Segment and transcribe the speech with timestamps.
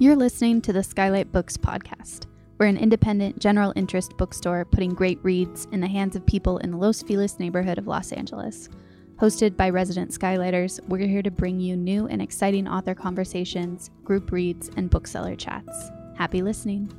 [0.00, 2.26] You're listening to the Skylight Books podcast.
[2.56, 6.70] We're an independent, general interest bookstore putting great reads in the hands of people in
[6.70, 8.68] the Los Feliz neighborhood of Los Angeles.
[9.16, 14.30] Hosted by resident Skylighters, we're here to bring you new and exciting author conversations, group
[14.30, 15.90] reads, and bookseller chats.
[16.14, 16.92] Happy listening.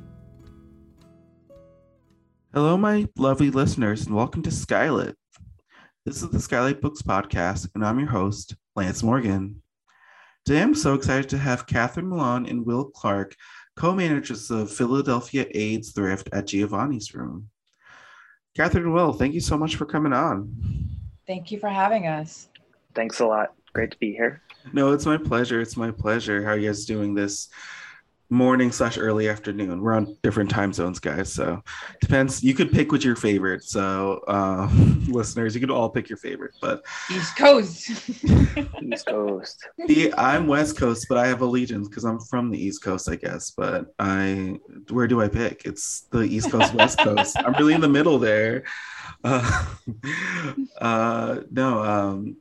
[2.52, 5.14] Hello, my lovely listeners, and welcome to Skylit.
[6.04, 9.62] This is the Skylight Books podcast, and I'm your host, Lance Morgan.
[10.46, 13.36] Today, I'm so excited to have Catherine Milan and Will Clark,
[13.76, 17.48] co managers of Philadelphia AIDS Thrift at Giovanni's Room.
[18.56, 20.54] Catherine and Will, thank you so much for coming on.
[21.26, 22.48] Thank you for having us.
[22.94, 23.52] Thanks a lot.
[23.74, 24.42] Great to be here.
[24.72, 25.60] No, it's my pleasure.
[25.60, 26.42] It's my pleasure.
[26.42, 27.48] How are you guys doing this
[28.30, 29.82] morning slash early afternoon.
[29.82, 31.32] We're on different time zones, guys.
[31.32, 31.62] So
[32.00, 32.42] depends.
[32.42, 33.64] You could pick which your favorite.
[33.64, 34.70] So uh,
[35.08, 36.52] listeners, you could all pick your favorite.
[36.60, 37.90] But East Coast.
[38.82, 39.68] East Coast.
[39.88, 43.16] See, I'm West Coast, but I have allegiance because I'm from the East Coast, I
[43.16, 43.50] guess.
[43.50, 44.58] But I,
[44.90, 45.62] where do I pick?
[45.64, 47.36] It's the East Coast, West Coast.
[47.38, 48.64] I'm really in the middle there.
[49.22, 49.66] Uh,
[50.80, 52.36] uh, no, um,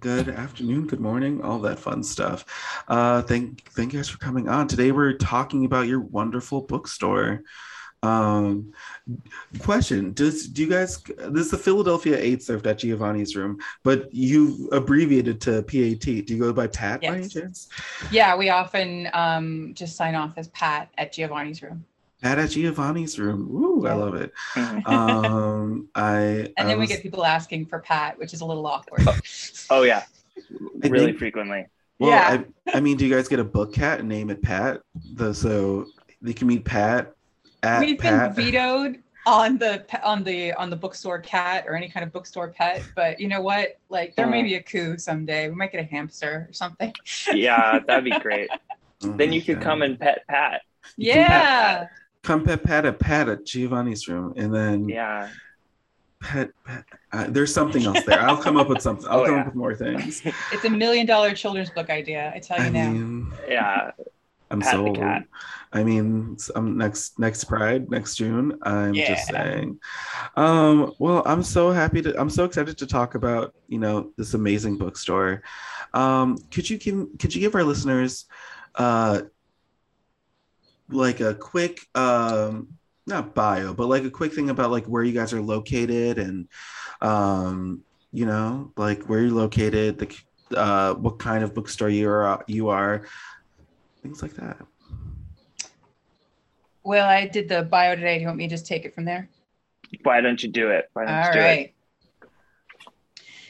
[0.00, 2.44] good afternoon, good morning, all that fun stuff.
[2.88, 4.68] Uh, thank thank you guys for coming on.
[4.68, 7.42] Today we're talking about your wonderful bookstore.
[8.02, 8.72] Um,
[9.58, 11.02] question: Does do you guys?
[11.02, 16.00] This is the Philadelphia AIDS Thrift at Giovanni's Room, but you abbreviated to PAT.
[16.00, 17.68] Do you go by Pat by any chance?
[18.10, 21.84] yeah, we often um, just sign off as Pat at Giovanni's room.
[22.22, 23.48] Pat at Giovanni's Room.
[23.54, 24.32] Ooh, I love it.
[24.86, 28.66] Um, I And I then we get people asking for Pat, which is a little
[28.66, 29.06] awkward.
[29.70, 30.04] Oh yeah,
[30.82, 31.66] I really think- frequently.
[31.98, 32.42] Well, Yeah.
[32.66, 34.82] I, I mean, do you guys get a book cat and name it Pat?
[35.14, 35.86] The so
[36.20, 37.14] they can meet Pat
[37.62, 42.04] at We've been vetoed on the on the on the bookstore cat or any kind
[42.04, 43.78] of bookstore pet, but you know what?
[43.88, 44.44] Like there may Uh.
[44.44, 45.48] be a coup someday.
[45.48, 46.92] We might get a hamster or something.
[47.32, 48.50] Yeah, that'd be great.
[49.04, 49.62] Oh then my you could God.
[49.64, 50.62] come and pet Pat.
[50.96, 51.86] You can pet Yeah.
[52.26, 55.28] Come pet Pat at Pat at Giovanni's room, and then Yeah.
[56.20, 58.20] pet, pet uh, there's something else there.
[58.20, 59.06] I'll come up with something.
[59.08, 59.40] I'll Oh, come yeah.
[59.40, 60.22] up with more things.
[60.52, 62.32] It's a million dollar children's book idea.
[62.34, 62.90] I tell you I now.
[62.90, 63.90] mean, Yeah.
[64.50, 64.96] I'm Pat the sold.
[64.98, 65.24] cat.
[65.72, 68.56] I mean, um, next next Pride next June.
[68.62, 69.80] I'm just saying.
[70.36, 72.18] Um, well, I'm so happy to.
[72.20, 75.42] I'm so excited to talk about you know this amazing bookstore.
[75.94, 78.26] Um, could you give could you give our listeners,
[78.76, 79.22] uh,
[80.88, 82.68] like a quick um
[83.06, 86.48] not bio but like a quick thing about like where you guys are located and
[87.00, 87.82] um
[88.12, 92.68] you know like where you're located the uh what kind of bookstore you are you
[92.68, 93.06] are
[94.02, 94.58] things like that
[96.86, 98.14] Well, I did the bio today.
[98.14, 99.28] Do you want me to just take it from there?
[100.04, 100.88] Why don't you do it?
[100.92, 101.74] Why don't All you do right.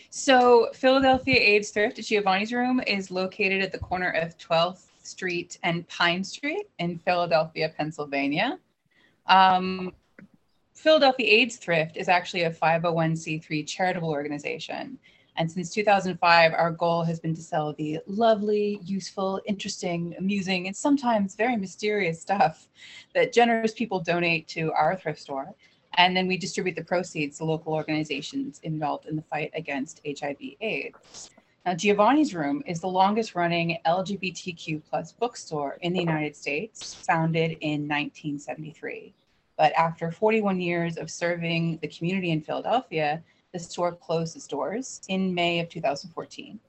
[0.08, 5.58] So, Philadelphia AIDS Thrift at Giovanni's Room is located at the corner of 12th Street
[5.62, 8.58] and Pine Street in Philadelphia, Pennsylvania.
[9.26, 9.92] Um,
[10.74, 14.98] Philadelphia AIDS Thrift is actually a 501c3 charitable organization.
[15.38, 20.76] And since 2005, our goal has been to sell the lovely, useful, interesting, amusing, and
[20.76, 22.68] sometimes very mysterious stuff
[23.14, 25.54] that generous people donate to our thrift store
[25.96, 30.36] and then we distribute the proceeds to local organizations involved in the fight against HIV
[30.60, 31.30] AIDS.
[31.66, 37.56] Now, Giovanni's Room is the longest running LGBTQ plus bookstore in the United States, founded
[37.60, 39.12] in 1973.
[39.58, 43.20] But after 41 years of serving the community in Philadelphia,
[43.52, 46.60] the store closed its doors in May of 2014.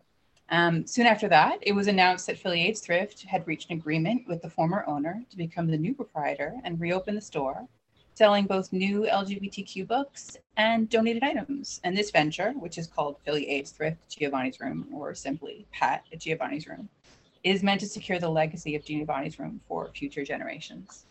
[0.50, 4.28] Um, soon after that, it was announced that Philly AIDS Thrift had reached an agreement
[4.28, 7.68] with the former owner to become the new proprietor and reopen the store
[8.18, 11.80] selling both new LGBTQ books and donated items.
[11.84, 16.20] And this venture, which is called Philly AIDS Thrift Giovanni's Room, or simply Pat at
[16.20, 16.90] Giovanni's Room,
[17.44, 21.06] is meant to secure the legacy of Giovanni's Room for future generations.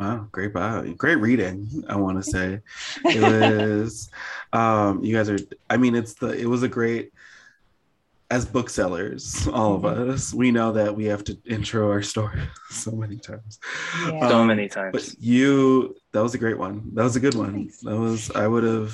[0.00, 2.60] wow great bio great reading i want to say
[3.04, 3.22] it
[3.82, 4.10] was
[4.52, 5.38] um you guys are
[5.70, 7.12] i mean it's the it was a great
[8.30, 12.40] as booksellers all of us we know that we have to intro our story
[12.70, 13.58] so many times
[14.06, 14.28] Yeah.
[14.28, 15.16] So Um, many but times.
[15.20, 17.80] you that was a great one that was a good one Thanks.
[17.80, 18.92] that was i would have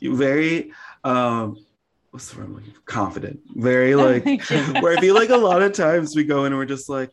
[0.00, 0.72] you very
[1.04, 1.56] um
[2.10, 2.80] what's the word I'm looking for?
[2.82, 4.58] confident very like Thank you.
[4.80, 7.10] where i feel like a lot of times we go in and we're just like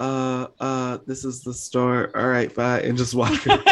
[0.00, 3.62] uh uh this is the store all right bye and just walk and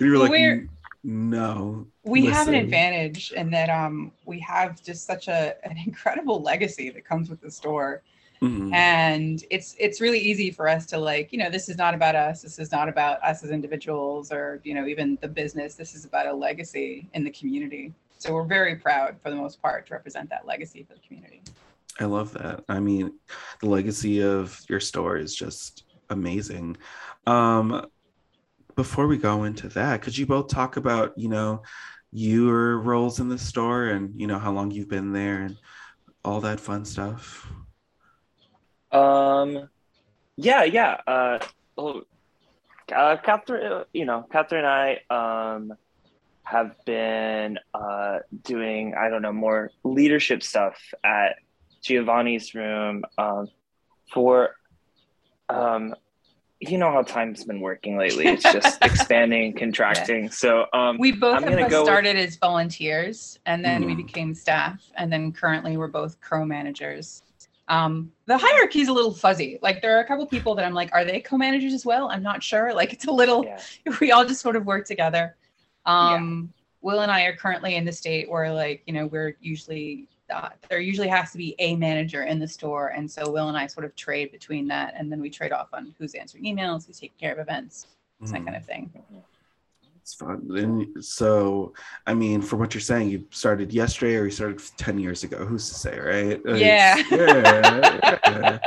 [0.00, 0.66] you were like we're-
[1.04, 6.42] no we have an advantage in that um, we have just such a, an incredible
[6.42, 8.02] legacy that comes with the store.
[8.42, 8.74] Mhm.
[8.74, 12.16] and it's it's really easy for us to like you know this is not about
[12.16, 15.94] us this is not about us as individuals or you know even the business this
[15.94, 19.86] is about a legacy in the community so we're very proud for the most part
[19.86, 21.40] to represent that legacy for the community
[22.00, 22.64] I love that.
[22.68, 23.12] I mean,
[23.60, 26.76] the legacy of your store is just amazing.
[27.26, 27.86] Um,
[28.74, 31.62] before we go into that, could you both talk about, you know,
[32.12, 35.56] your roles in the store and, you know, how long you've been there and
[36.24, 37.50] all that fun stuff?
[38.92, 39.68] Um,
[40.36, 41.00] yeah, yeah.
[41.06, 41.38] Uh,
[41.76, 42.02] well,
[42.94, 45.72] uh, Catherine, uh, you know, Catherine and I um,
[46.44, 51.36] have been uh, doing, I don't know, more leadership stuff at
[51.82, 53.48] Giovanni's room um,
[54.12, 54.54] for,
[55.48, 55.94] um,
[56.70, 58.26] you know how time's been working lately.
[58.26, 60.30] It's just expanding, contracting.
[60.30, 63.84] So um, We both I'm of gonna us go with- started as volunteers and then
[63.84, 64.06] we Mhm.
[64.06, 67.22] became staff and then currently we're both co-managers.
[67.68, 69.58] Um, the hierarchy is a little fuzzy.
[69.62, 72.10] Like there are a couple people that I'm like, are they co-managers as well?
[72.10, 72.74] I'm not sure.
[72.74, 73.60] Like it's a little yeah,
[74.00, 75.36] we all just sort of work together.
[75.86, 76.52] Um,
[76.82, 80.48] Will and I are currently in the state where, like, you know, we're usually uh,
[80.68, 83.66] there usually has to be a manager in the store, and so Will and I
[83.66, 86.98] sort of trade between that, and then we trade off on who's answering emails, who's
[86.98, 87.86] taking care of events,
[88.20, 88.44] that Mhm.
[88.44, 88.92] kind of thing.
[90.04, 90.46] It's fun.
[90.54, 91.72] And so,
[92.06, 95.46] I mean, from what you're saying, you started yesterday or you started 10 years ago.
[95.46, 96.40] Who's to say, right?
[96.44, 96.96] It's- Yeah.
[97.10, 98.58] yeah.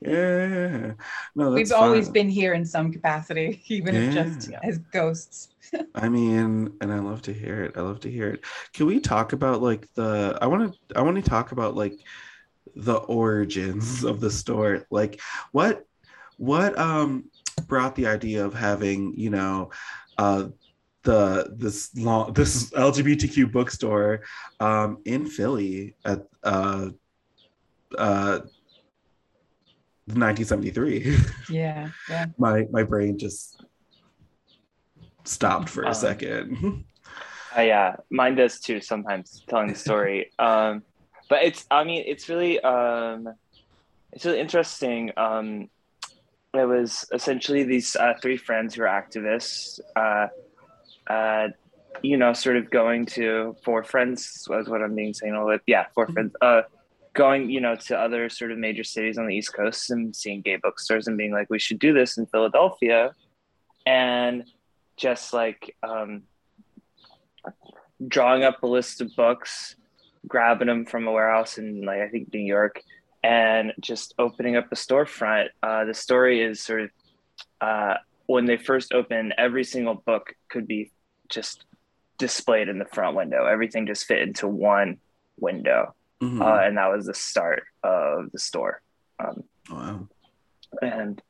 [0.00, 0.92] Yeah.
[1.34, 4.60] No, that's We've always been here in some capacity, even if just Yeah.
[4.62, 5.48] as ghosts.
[5.94, 7.76] I mean, and I love to hear it.
[7.76, 8.44] I love to hear it.
[8.72, 11.98] Can we talk about like the I want to I want to talk about like
[12.74, 14.86] the origins of the store.
[14.90, 15.20] Like
[15.52, 15.84] what
[16.38, 17.24] what um
[17.66, 19.70] brought the idea of having, you know,
[20.18, 20.48] uh
[21.06, 24.22] the this long this LGBTQ bookstore
[24.60, 26.90] um in Philly at uh
[27.96, 28.40] uh
[30.06, 31.16] 1973.
[31.50, 32.26] Yeah, yeah.
[32.38, 33.64] my my brain just
[35.24, 36.84] stopped for a Um, second.
[37.56, 38.82] Uh, yeah, mine does too.
[38.82, 40.82] Sometimes telling the story, um,
[41.30, 41.64] but it's.
[41.70, 42.60] I mean, it's really.
[42.60, 43.32] Um,
[44.12, 45.10] it's really interesting.
[45.16, 45.70] Um,
[46.52, 49.80] it was essentially these uh, three friends who are activists.
[49.96, 50.26] Uh,
[51.06, 51.48] uh,
[52.02, 55.62] you know, sort of going to four friends was what I'm being saying all with.
[55.66, 56.34] Yeah, four friends.
[56.40, 56.62] Uh,
[57.14, 60.42] going, you know, to other sort of major cities on the East Coast and seeing
[60.42, 63.14] gay bookstores and being like, we should do this in Philadelphia,
[63.86, 64.44] and
[64.96, 66.22] just like um,
[68.06, 69.76] drawing up a list of books,
[70.28, 72.82] grabbing them from a warehouse in like I think New York,
[73.22, 75.48] and just opening up a storefront.
[75.62, 76.90] Uh, the story is sort of
[77.60, 77.94] uh,
[78.26, 80.90] when they first opened, every single book could be
[81.28, 81.64] just
[82.18, 83.44] displayed in the front window.
[83.46, 84.98] Everything just fit into one
[85.38, 86.40] window, Mhm.
[86.40, 88.80] uh, and that was the start of the store.
[89.18, 90.08] Um, wow.
[90.82, 91.22] and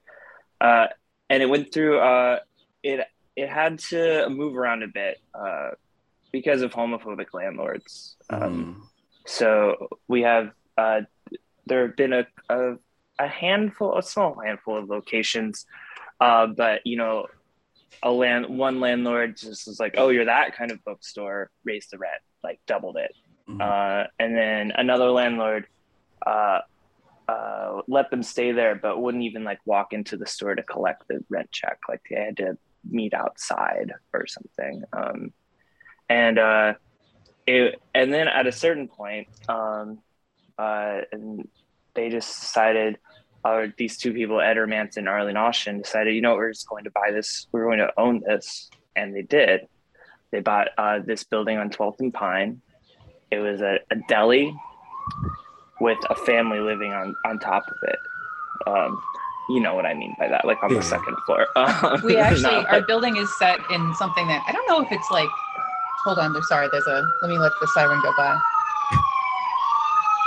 [0.61, 0.87] uh,
[1.29, 1.99] and it went through.
[1.99, 2.41] Uh,
[2.83, 3.07] it
[3.37, 5.71] it had to move around a bit uh,
[6.33, 8.17] because of homophobic landlords.
[8.31, 9.29] Um, Mhm.
[9.29, 11.03] so we have uh,
[11.67, 12.77] there have been a, a
[13.19, 15.67] a handful, a small handful of locations,
[16.21, 17.27] uh, but you know,
[18.03, 21.99] a land one landlord just was like, "Oh, you're that kind of bookstore," raised the
[21.99, 23.15] rent, like doubled it.
[23.49, 23.61] Mhm.
[23.61, 25.67] Uh, and then another landlord
[26.27, 26.61] uh,
[27.29, 31.07] uh, let them stay there, but wouldn't even like walk into the store to collect
[31.09, 31.79] the rent check.
[31.89, 34.85] Like they had to meet outside or something.
[34.93, 35.33] Um,
[36.09, 36.75] and uh,
[37.47, 39.99] it, and then at a certain point, um,
[40.59, 41.49] uh, and
[41.95, 42.99] they just decided,
[43.47, 46.85] or these two people, Ed Hermance and Arleen Olshan, decided, you know, we're just going
[46.85, 47.47] to buy this.
[47.53, 49.61] We're going to own this, and they did.
[50.33, 52.61] They bought uh, this building on 12th and Pine.
[53.31, 54.55] It was a, a deli
[55.81, 57.99] with a family living on on top of it.
[58.67, 59.01] Um,
[59.51, 60.79] you know what I mean by that, like on Yeah.
[60.79, 61.47] the second floor.
[61.57, 64.91] Um, We actually, not our building is set in something that I don't know if
[64.91, 65.29] it's like.
[66.05, 66.69] Hold on, there's sorry.
[66.73, 67.03] There's a.
[67.23, 68.39] Let me let the siren go by.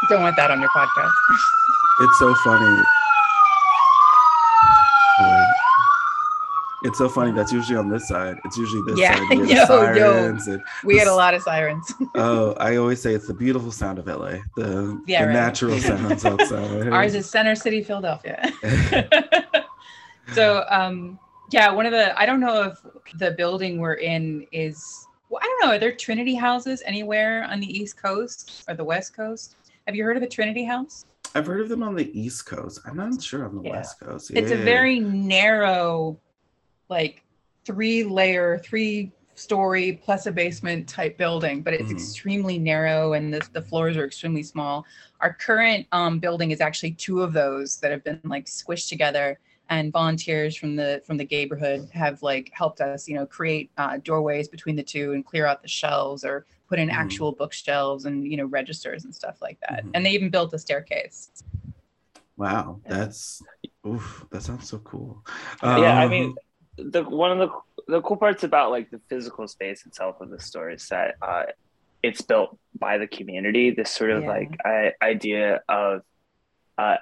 [0.09, 1.11] Don't want that on your podcast.
[2.01, 2.83] It's so funny.
[6.83, 7.31] It's so funny.
[7.31, 8.37] That's usually on this side.
[8.45, 9.37] It's usually this Yeah, side.
[9.37, 9.65] Yo, yo.
[9.65, 11.91] sirens and We get a lot of sirens.
[12.15, 14.37] oh, I always say it's the beautiful sound of LA.
[14.55, 15.33] The, Yeah, the right.
[15.33, 16.87] natural sounds outside.
[16.89, 18.41] Ours is Center City, Philadelphia.
[20.33, 21.19] so, um,
[21.51, 22.77] yeah, one of the I don't know if
[23.17, 25.05] the building we're in is.
[25.29, 25.75] Well, I don't know.
[25.75, 29.55] Are there Trinity houses anywhere on the East Coast or the West Coast?
[29.85, 31.05] Have you heard of the Trinity House?
[31.35, 32.79] I've heard of them on the East Coast.
[32.85, 33.71] I'm not sure on the Yeah.
[33.75, 34.31] West Coast.
[34.33, 36.17] It's a very narrow,
[36.89, 37.23] like
[37.65, 41.95] three layer, three story plus a basement type building, but it's Mhm.
[41.95, 44.85] extremely narrow and the, the floors are extremely small.
[45.21, 49.39] Our current um, building is actually two of those that have been like squished together
[49.69, 53.97] and volunteers from the from the neighborhood have like helped us you know create uh,
[54.03, 56.93] doorways between the two and clear out the shelves or put in Mhm.
[56.93, 59.85] actual bookshelves and you know registers and stuff like that.
[59.85, 59.91] Mhm.
[59.93, 61.43] And they even built a staircase.
[62.35, 62.97] Wow, Yeah.
[62.97, 63.41] that's
[63.87, 65.23] oof, that sounds so cool.
[65.63, 66.35] yeah, I Um, mean,
[66.91, 67.49] the one of the
[67.93, 71.43] the cool parts about like the physical space itself of the store is that uh,
[72.03, 73.71] it's built by the community.
[73.71, 74.29] This sort of Yeah.
[74.29, 76.01] like I, idea of
[76.77, 76.97] uh,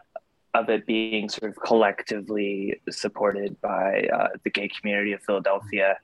[0.54, 5.98] of it being sort of collectively supported by uh, the gay community of Philadelphia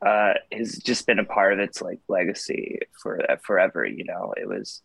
[0.00, 3.84] uh, has just been a part of its like legacy for forever.
[3.84, 4.82] You know, it was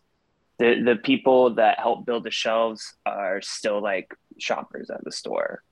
[0.58, 5.62] the the people that helped build the shelves are still like shoppers at the store.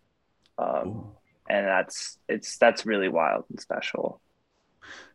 [0.58, 1.20] Um, cool.
[1.48, 4.20] And that's it's that's really wild and special.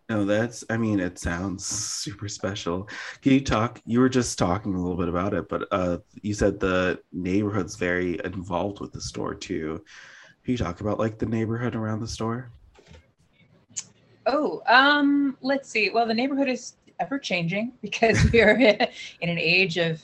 [0.10, 2.90] No, that's, I mean, it sounds super special.
[3.22, 3.82] Can you talk?
[3.86, 7.78] You were just talking a little bit about it, but uh, you said the neighborhood's
[7.78, 9.82] very involved with the store too.
[10.44, 12.52] Can you talk about like the neighborhood around the store?
[14.26, 15.90] Oh, um, let's see.
[15.92, 20.04] Well, the neighborhood is ever changing because we are in an age of,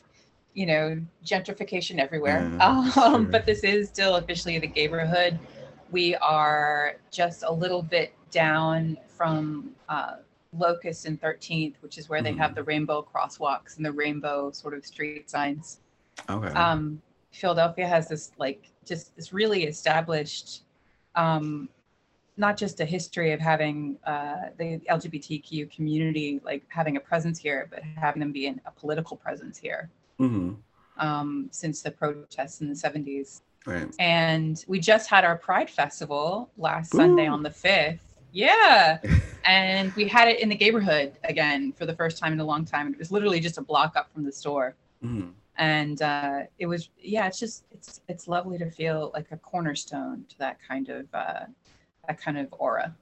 [0.54, 2.50] you know, gentrification everywhere.
[2.60, 3.20] Yeah, um, sure.
[3.32, 5.38] But this is still officially the neighborhood.
[5.92, 10.18] We are just a little bit down from uh,
[10.54, 12.56] Locust and 13th, which is where they have Mhm.
[12.56, 15.80] the rainbow crosswalks and the rainbow sort of street signs
[16.30, 16.54] Okay.
[16.54, 17.02] um,
[17.32, 20.64] Philadelphia has this like just this really established,
[21.16, 21.70] um,
[22.38, 27.68] not just a history of having uh, the LGBTQ community like having a presence here,
[27.70, 30.54] but having them be in a political presence here hmm
[30.98, 33.42] um, since the protests in the 70s.
[33.68, 33.94] Right.
[34.00, 38.00] And we just had our Pride Festival last Sunday on the 5th.
[38.32, 39.00] Yeah.
[39.46, 42.64] and we had it in the neighborhood again for the first time in a long
[42.64, 42.94] time.
[42.94, 45.34] It was literally just a block up from the store Mhm.
[45.58, 50.26] and uh, it was yeah it's just it's it's lovely to feel like a cornerstone
[50.30, 51.46] to that kind of uh,
[52.08, 52.96] that kind of aura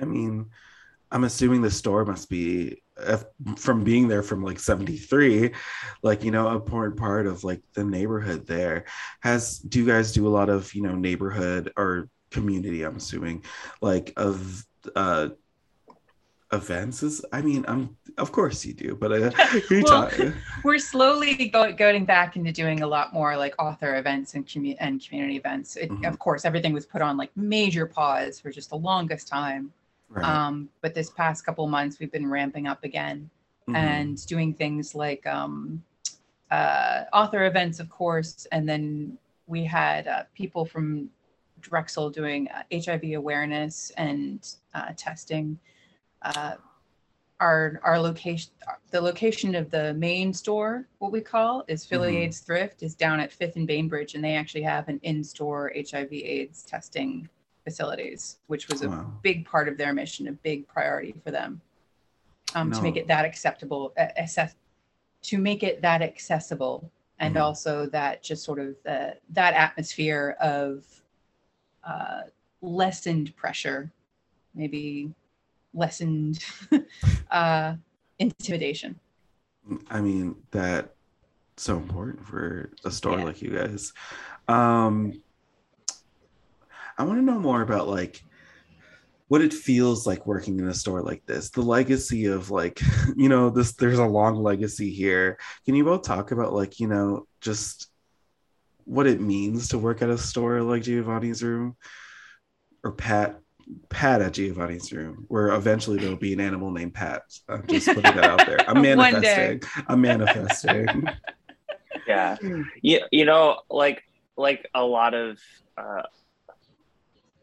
[0.00, 0.46] I mean,
[1.10, 3.24] I'm assuming the store must be if,
[3.56, 5.52] from being there from like 73,
[6.02, 8.84] like, you know, a important part of like the neighborhood there.
[9.20, 13.44] Has, do you guys do a lot of, you know, neighborhood or community, I'm assuming,
[13.80, 14.64] like of,
[14.96, 15.28] uh,
[16.50, 19.30] events is i mean i'm of course you do but uh,
[19.70, 20.32] you Well, talk-
[20.64, 24.76] we're slowly go- going back into doing a lot more like author events and, commu-
[24.80, 26.08] and community events it, Mhm.
[26.08, 29.70] of course everything was put on like major pause for just the longest time
[30.08, 30.24] right.
[30.24, 33.30] um, but this past couple months we've been ramping up again
[33.68, 33.76] Mhm.
[33.76, 35.82] and doing things like um,
[36.50, 38.46] uh, author events, of course.
[38.50, 41.10] And then we had uh, people from
[41.60, 45.58] Drexel doing uh, HIV awareness and uh, testing.
[46.22, 46.54] Uh,
[47.40, 48.50] our our location,
[48.90, 52.22] the location of the main store, what we call is Philly Mhm.
[52.22, 56.64] AIDS Thrift, is down at Fifth and Bainbridge, and they actually have an in-store HIV/AIDS
[56.64, 57.28] testing
[57.68, 59.12] facilities, which was a Wow.
[59.22, 61.60] big part of their mission, a big priority for them
[62.54, 64.54] um, to make it that acceptable, uh, access,
[65.30, 67.42] to make it that accessible, and Mhm.
[67.42, 70.84] also that just sort of the, that atmosphere of
[71.84, 72.22] uh,
[72.62, 73.90] lessened pressure,
[74.54, 75.12] maybe
[75.74, 76.44] lessened
[77.30, 77.74] uh,
[78.18, 78.98] intimidation.
[79.90, 80.94] I mean, that
[81.56, 83.24] so important for a store Yeah.
[83.24, 83.92] like you guys.
[84.56, 85.20] Um
[86.98, 88.22] I want to know more about like
[89.28, 91.50] what it feels like working in a store like this.
[91.50, 92.80] The legacy of like,
[93.16, 95.38] you know, this there's a long legacy here.
[95.64, 97.88] Can you both talk about like, you know, just
[98.84, 101.76] what it means to work at a store like Giovanni's Room
[102.82, 103.38] or Pat
[103.90, 107.22] Pat at Giovanni's Room, where eventually there'll be an animal named Pat.
[107.48, 108.58] I'm just putting that out there.
[108.68, 109.62] I'm manifesting.
[109.86, 111.08] I'm manifesting.
[112.06, 112.36] Yeah,
[112.80, 114.02] you, you know, like
[114.38, 115.38] like a lot of
[115.76, 116.02] uh,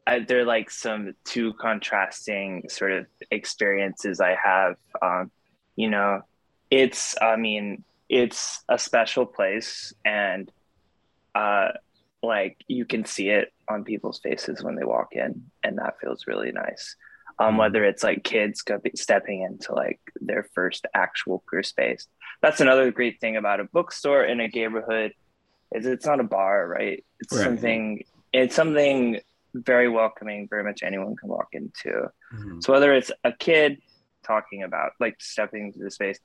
[0.08, 4.76] I, are like some two contrasting sort of experiences I have.
[5.02, 5.32] Um,
[5.76, 6.22] you know,
[6.70, 10.52] it's I mean it's a special place and
[11.34, 11.70] uh,
[12.24, 16.26] like you can see it on people's faces when they walk in, and that feels
[16.28, 16.96] really nice.
[17.38, 17.60] Um, Mhm.
[17.60, 18.64] whether it's like kids
[18.96, 22.08] stepping into like their first actual queer space.
[22.42, 25.12] That's another great thing about a bookstore in a neighborhood
[25.74, 27.04] is it's not a bar, right?
[27.20, 27.44] It's Right.
[27.44, 28.04] something.
[28.32, 29.20] It's something
[29.64, 30.48] very welcoming.
[30.50, 32.10] Very much anyone can walk into.
[32.34, 32.64] Mhm.
[32.64, 33.82] So whether it's a kid
[34.24, 36.20] talking about like stepping into the space,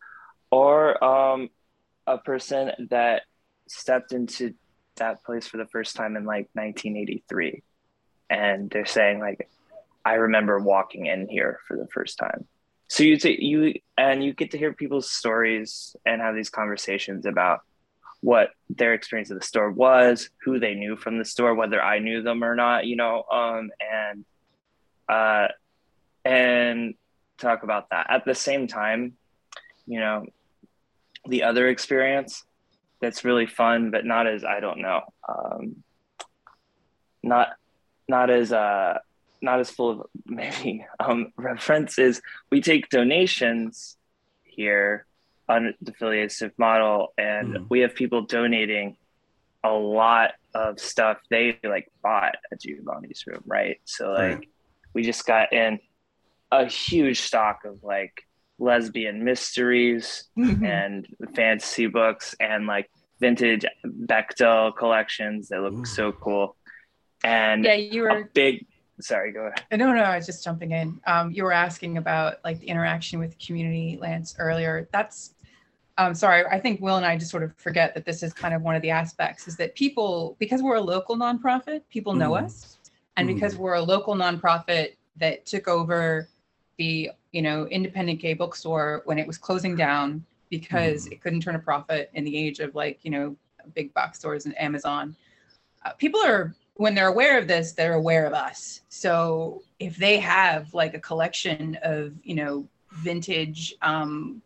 [0.51, 1.49] or um,
[2.07, 3.23] a person that
[3.69, 4.55] stepped into
[4.97, 7.63] that place for the first time in like 1983,
[8.29, 9.49] and they're saying like,
[10.05, 12.49] "I remember walking in here for the first time."
[12.89, 17.25] So you t- you and you get to hear people's stories and have these conversations
[17.25, 17.61] about
[18.21, 21.99] what their experience of the store was, who they knew from the store, whether I
[21.99, 24.25] knew them or not, you know, um, and
[25.09, 25.49] uh,
[26.25, 26.95] and
[27.39, 28.07] talk about that.
[28.11, 29.15] At the same time,
[29.87, 30.27] you know,
[31.27, 32.45] the other experience
[33.01, 35.83] that's really fun, but not as I don't know, um,
[37.23, 37.49] not
[38.09, 38.99] not as uh,
[39.41, 43.97] not as full of maybe um, reference is we take donations
[44.45, 45.07] here
[45.51, 47.67] on the affiliative model, and Mhm.
[47.69, 48.97] we have people donating
[49.65, 53.79] a lot of stuff they like bought at Giovanni's room, right?
[53.85, 54.49] So like Right.
[54.95, 55.81] we just got in
[56.53, 58.27] a huge stock of like
[58.59, 60.65] lesbian mysteries Mhm.
[60.67, 62.89] and fantasy books and like
[63.21, 65.85] vintage Bechdel collections that look Ooh.
[65.85, 66.57] so cool.
[67.23, 68.67] And yeah, you a were big
[69.01, 69.65] sorry, go ahead.
[69.81, 71.01] No, no, I was just jumping in.
[71.07, 74.89] Um, you were asking about like the interaction with community, Lance, earlier.
[74.93, 75.35] That's,
[75.99, 78.55] um, sorry, I think Will and I just sort of forget that this is kind
[78.55, 82.31] of one of the aspects is that people, because we're a local nonprofit, people know
[82.31, 82.45] Mhm.
[82.45, 82.79] us.
[83.17, 83.35] And Mhm.
[83.35, 86.29] because we're a local nonprofit that took over
[86.79, 91.13] the, you know, independent gay bookstore when it was closing down because Mhm.
[91.13, 93.37] it couldn't turn a profit in the age of like, you know,
[93.75, 95.15] big box stores and Amazon.
[95.85, 98.81] Uh, people are when they're aware of this, they're aware of us.
[98.89, 104.41] So if they have like a collection of, you know, vintage um,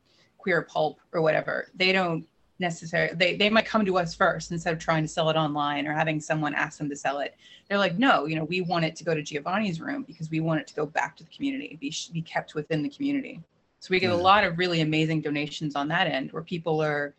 [0.45, 2.27] queer pulp or whatever, they don't
[2.59, 5.87] necessarily, they, they might come to us first instead of trying to sell it online
[5.87, 7.35] or having someone ask them to sell it.
[7.67, 10.41] They're like, no, you know, we want it to go to Giovanni's room because we
[10.41, 13.41] want it to go back to the community, be, be kept within the community.
[13.81, 17.15] So we get a lot of really amazing donations on that end where people are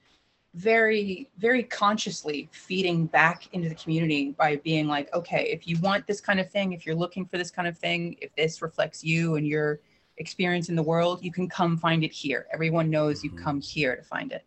[0.53, 6.07] very very consciously feeding back into the community by being like okay if you want
[6.07, 9.03] this kind of thing if you're looking for this kind of thing if this reflects
[9.03, 9.81] you and your
[10.17, 12.47] experience in the world you can come find it here.
[12.53, 13.43] Everyone knows you Mhm.
[13.43, 14.45] come here to find it.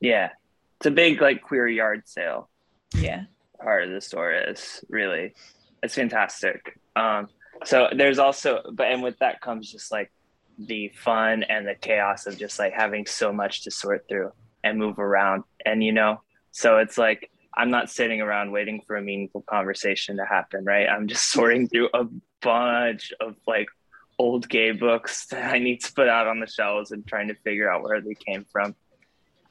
[0.00, 0.30] Yeah.
[0.78, 2.48] It's a big like queer yard sale.
[2.94, 3.24] yeah.
[3.62, 5.34] Part of the store is really.
[5.82, 6.78] It's fantastic.
[6.96, 7.28] Um
[7.64, 10.10] so there's also but and with that comes just like
[10.58, 14.32] the fun and the chaos of just like having so much to sort through
[14.64, 15.44] and move around.
[15.64, 20.16] And you know so it's like i'm not sitting around waiting for a meaningful conversation
[20.16, 20.88] to happen right?
[20.88, 22.04] I'm just sorting through a
[22.42, 23.68] bunch of like
[24.20, 27.34] old gay books that i need to put out on the shelves and trying to
[27.34, 28.74] figure out where they came from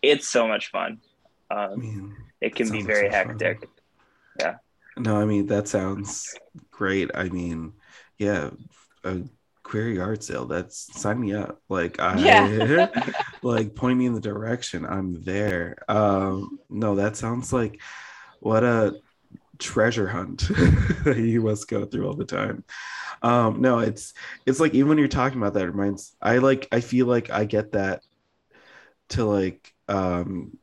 [0.01, 0.99] it's so much fun
[1.51, 3.39] um, mean, it can be very so fun.
[3.39, 3.69] hectic
[4.99, 6.35] no, I mean that sounds
[6.71, 7.09] great.
[7.15, 7.73] I mean,
[8.17, 8.51] yeah,
[9.03, 9.21] a
[9.63, 10.45] queer yard sale.
[10.45, 11.61] That's sign me up.
[11.69, 12.89] Like I Yeah.
[13.41, 14.85] like point me in the direction.
[14.85, 15.77] I'm there.
[15.87, 17.81] Um, no, that sounds like
[18.39, 18.99] what a
[19.59, 20.47] treasure hunt
[21.03, 22.63] that you must go through all the time.
[23.21, 24.13] Um, no, it's
[24.45, 27.29] it's like even when you're talking about that, it reminds I like I feel like
[27.29, 28.01] I get that
[29.09, 30.57] to like um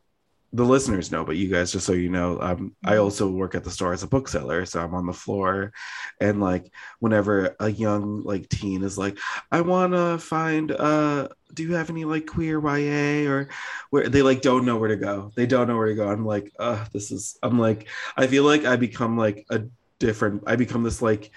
[0.53, 3.03] the listeners know, but you guys, just so you know, um, I Mhm.
[3.03, 5.73] also work at the store as a bookseller, so I'm on the floor,
[6.21, 9.19] and like whenever a young like teen is like,
[9.53, 13.49] I want to find, uh, do you have any like queer YA or
[13.91, 16.09] where they like don't know where to go, they don't know where to go.
[16.09, 19.63] I'm like, uh, this is, I'm like, I feel like I become like a
[19.99, 21.31] different, I become this like.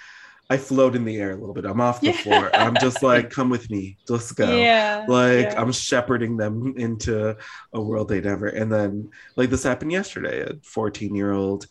[0.49, 1.65] I float in the air a little bit.
[1.65, 2.21] I'm off the Yeah.
[2.23, 2.51] floor.
[2.57, 3.97] I'm just like, come with me.
[4.09, 5.61] Let's go yeah like yeah.
[5.61, 7.35] i'm shepherding them into
[7.73, 11.65] a world they never and then like this happened yesterday a 14 year old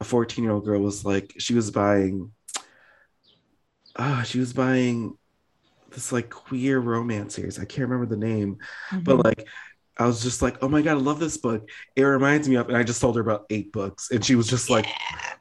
[0.00, 2.30] a 14 year old girl was like she was buying
[3.96, 5.16] ah she was buying
[5.92, 8.58] this like queer romance series i can't remember the name
[9.04, 9.24] but Mhm.
[9.24, 9.48] like
[9.98, 12.68] i was just like oh my god i love this book it reminds me of
[12.68, 14.86] and i just told her about eight books and she was just like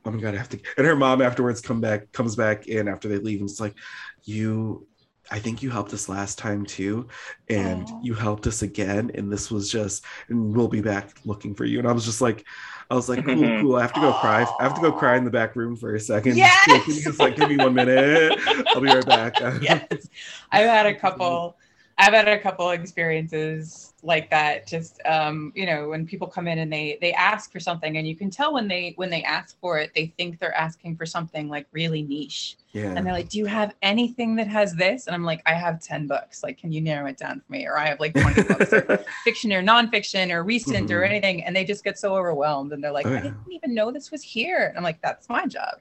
[0.06, 2.88] oh my god i have to and her mom afterwards come back comes back in
[2.88, 3.76] after they leave and it's like
[4.24, 4.86] you
[5.30, 7.08] i think you helped us last time too
[7.50, 8.00] and Aw.
[8.02, 11.80] you helped us again and this was just and we'll be back looking for you
[11.80, 12.46] and i was just like
[12.90, 13.62] i was like cool Mhm.
[13.62, 15.76] cool i have to go cry i have to go cry in the back room
[15.76, 16.86] for a second Yes!
[17.04, 18.40] Just like give me one minute
[18.70, 20.08] i'll be right back yes
[20.52, 21.58] i've had a couple
[22.00, 26.60] i've had a couple experiences like that just um you know when people come in
[26.60, 29.60] and they they ask for something and you can tell when they when they ask
[29.60, 32.56] for it they think they're asking for something like really niche.
[32.74, 32.94] Yeah.
[32.96, 35.08] And they're like do you have anything that has this?
[35.08, 36.44] And i'm like i have 10 books.
[36.44, 37.66] Like can you narrow it down for me?
[37.66, 41.10] Or i have like 20 books or fiction or nonfiction or recent or Mhm.
[41.10, 41.44] anything.
[41.44, 44.12] And they just get so overwhelmed and they're like Oh, i didn't even know this
[44.12, 44.68] was here.
[44.68, 45.80] And i'm like that's my job.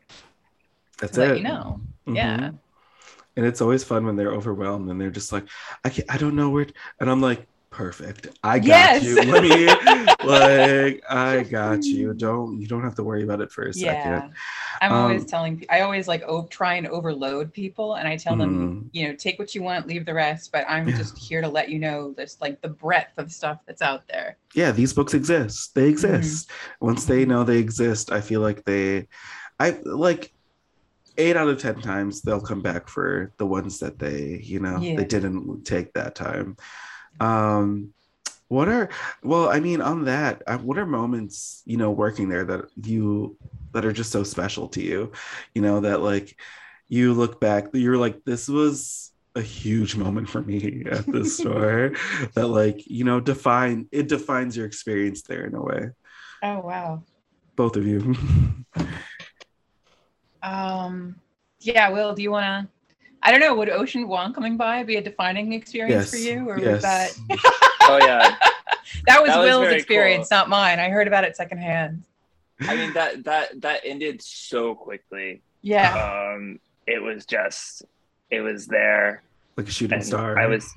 [0.99, 1.37] That's to let it.
[1.39, 1.81] you know.
[2.09, 2.17] Mhm.
[2.17, 2.51] yeah
[3.37, 5.45] and it's always fun when they're overwhelmed and they're just like
[5.85, 8.29] i can't i don't know where to-" and i'm like perfect.
[8.43, 9.05] I got Yes.
[9.05, 9.67] you let me
[10.27, 12.15] like i got you.
[12.15, 14.05] Don't you don't have to worry about it for a yeah.
[14.21, 14.33] Second
[14.81, 18.35] i'm always Um, telling i always like o- try and overload people and i tell
[18.37, 18.53] them
[18.85, 18.89] Mhm.
[18.93, 20.97] you know take what you want leave the rest but i'm Yeah.
[20.97, 24.39] just here to let you know this like the breadth of stuff that's out there.
[24.55, 25.75] Yeah these books exist.
[25.75, 26.51] They exist.
[26.81, 29.09] Once they know they exist i feel like they
[29.61, 30.33] i like
[31.19, 34.81] eight out of ten times they'll come back for the ones that they you know
[34.83, 34.97] Yeah.
[34.97, 36.57] they didn't take that time
[37.21, 37.95] Um,
[38.49, 38.91] what are
[39.23, 43.37] well, I mean, on that, uh, what are moments you know working there that you
[43.73, 45.13] that are just so special to you?
[45.55, 46.37] You know that like
[46.89, 51.93] you look back, you're like, this was a huge moment for me at the store
[52.35, 55.91] that like you know define it defines your experience there in a way
[56.43, 57.03] Oh wow.
[57.57, 58.15] both of you
[60.47, 61.17] Um,
[61.61, 61.91] yeah.
[61.91, 62.73] Will, do you want to?
[63.23, 63.55] I don't know.
[63.57, 67.13] Would Ocean Vuong coming by be a defining experience for you, or was that
[67.89, 68.37] Oh yeah.
[69.07, 70.79] that was That Will's very experience, not mine?
[70.79, 72.03] I heard about it secondhand.
[72.61, 75.43] I mean that that that ended so quickly.
[75.63, 76.33] Yeah.
[76.35, 77.83] Um, it was just,
[78.31, 79.23] it was there.
[79.57, 80.73] like a shooting star I was,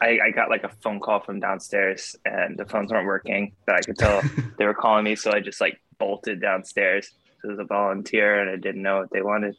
[0.00, 3.52] I, I got like a phone call from downstairs, and the phones weren't working.
[3.66, 4.22] But I could tell
[4.58, 7.10] they were calling me, so I just like bolted downstairs
[7.50, 9.56] as a volunteer, and I didn't know what they wanted.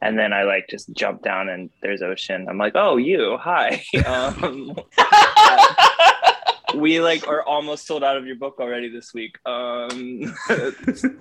[0.00, 2.46] And then I like just jumped down, and there's Ocean.
[2.48, 3.82] I'm like, oh, you, hi.
[4.06, 4.76] um,
[6.74, 9.36] we like are almost sold out of your book already this week.
[9.46, 10.34] Um,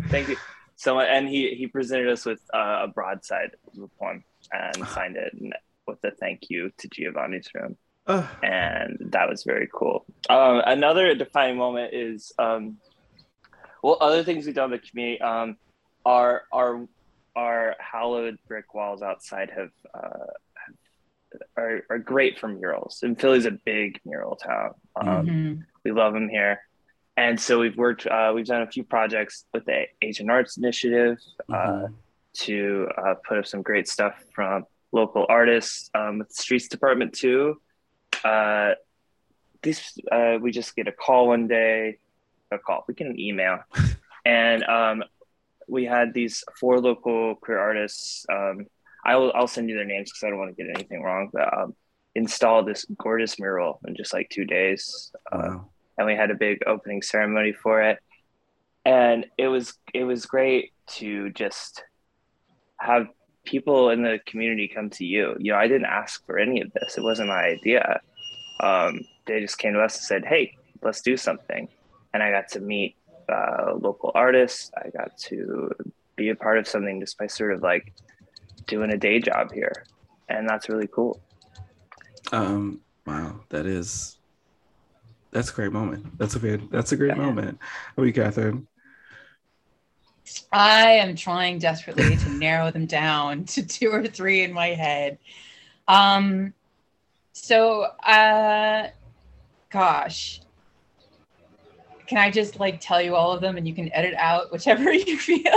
[0.10, 0.38] thank you.
[0.76, 5.18] So and he he presented us with uh, a broadside of the poem and signed
[5.18, 5.34] it
[5.88, 7.78] with a thank you to Giovanni's room,
[8.44, 10.06] and that was very cool.
[10.30, 12.78] Um, another defining moment is um,
[13.82, 15.22] well, other things we've done in the community.
[15.22, 15.58] Um,
[16.08, 16.88] our our
[17.36, 19.72] our hallowed brick walls outside have.
[19.94, 20.32] Uh,
[21.58, 24.72] are, are great for murals and Philly's a big mural town.
[24.96, 25.64] Um, Mhm.
[25.84, 26.62] we love them here.
[27.18, 31.18] And so we've worked, uh, we've done a few projects with the Asian Arts Initiative
[31.50, 31.94] uh, Mhm.
[32.46, 37.14] to uh, put up some great stuff from local artists um, with the Streets Department
[37.14, 37.62] too.
[38.24, 38.72] Uh,
[39.62, 42.00] this uh, we just get a call one day,
[42.52, 43.60] a call, we get an email,
[44.26, 45.04] and um,
[45.68, 48.26] we had these four local queer artists.
[48.32, 48.68] Um,
[49.06, 51.30] I'll I'll send you their names because I don't want to get anything wrong.
[51.32, 51.76] But um,
[52.16, 55.12] install this gorgeous mural in just like two days.
[55.32, 55.60] Uh,
[55.98, 58.00] and we had a big opening ceremony for it
[58.88, 61.84] and it was it was great to just
[62.80, 63.08] have
[63.44, 66.72] people in the community come to you you know i didn't ask for any of
[66.74, 68.00] this it wasn't my idea
[68.60, 71.68] um, they just came to us and said hey let's do something
[72.14, 72.96] and i got to meet
[73.32, 75.70] uh, local artists i got to
[76.16, 77.94] be a part of something just by sort of like
[78.68, 79.84] doing a day job here
[80.30, 81.20] and that's really cool
[82.32, 84.18] Um, wow, that is
[85.32, 86.18] that's a great moment.
[86.18, 87.24] That's a good that's a great Yeah.
[87.24, 87.60] moment.
[87.96, 88.68] How are you, Catherine?
[90.52, 95.20] I am trying desperately to narrow them down to two or three in my head.
[95.88, 96.54] Um,
[97.34, 98.88] so, uh,
[99.72, 100.42] gosh,
[102.08, 104.92] can I just like tell you all of them and you can edit out whichever
[104.94, 105.54] you feel?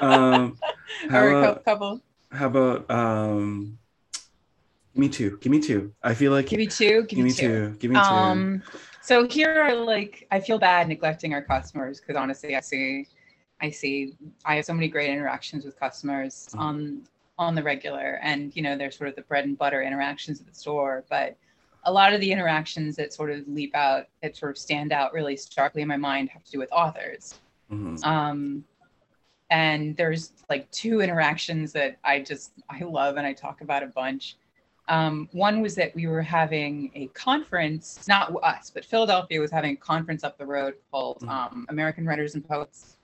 [0.00, 0.58] Um,
[1.08, 2.00] how or a cou- about, couple.
[2.32, 3.78] how about um,
[4.94, 5.38] give me two.
[5.40, 5.92] Give me two.
[6.02, 7.02] I feel like Give me two.
[7.04, 7.76] Give, give me two.
[7.78, 8.14] Give me two.
[8.14, 8.62] Um,
[9.00, 13.06] so here are like I feel bad neglecting our customers because honestly, I see,
[13.60, 14.14] I see,
[14.44, 16.58] I have so many great interactions with customers Mhm.
[16.60, 17.02] on
[17.36, 20.46] on the regular, and you know they're sort of the bread and butter interactions at
[20.46, 21.04] the store.
[21.10, 21.36] But
[21.86, 25.12] a lot of the interactions that sort of leap out, that sort of stand out
[25.12, 27.38] really starkly in my mind, have to do with authors.
[27.70, 28.02] Mhm.
[28.04, 28.64] Um,
[29.50, 33.86] and there's like two interactions that I just I love and I talk about a
[33.86, 34.36] bunch.
[34.88, 39.72] Um, one was that we were having a conference, not us, but Philadelphia was having
[39.72, 41.28] a conference up the road called Mhm.
[41.28, 42.96] um, American Writers and Poets.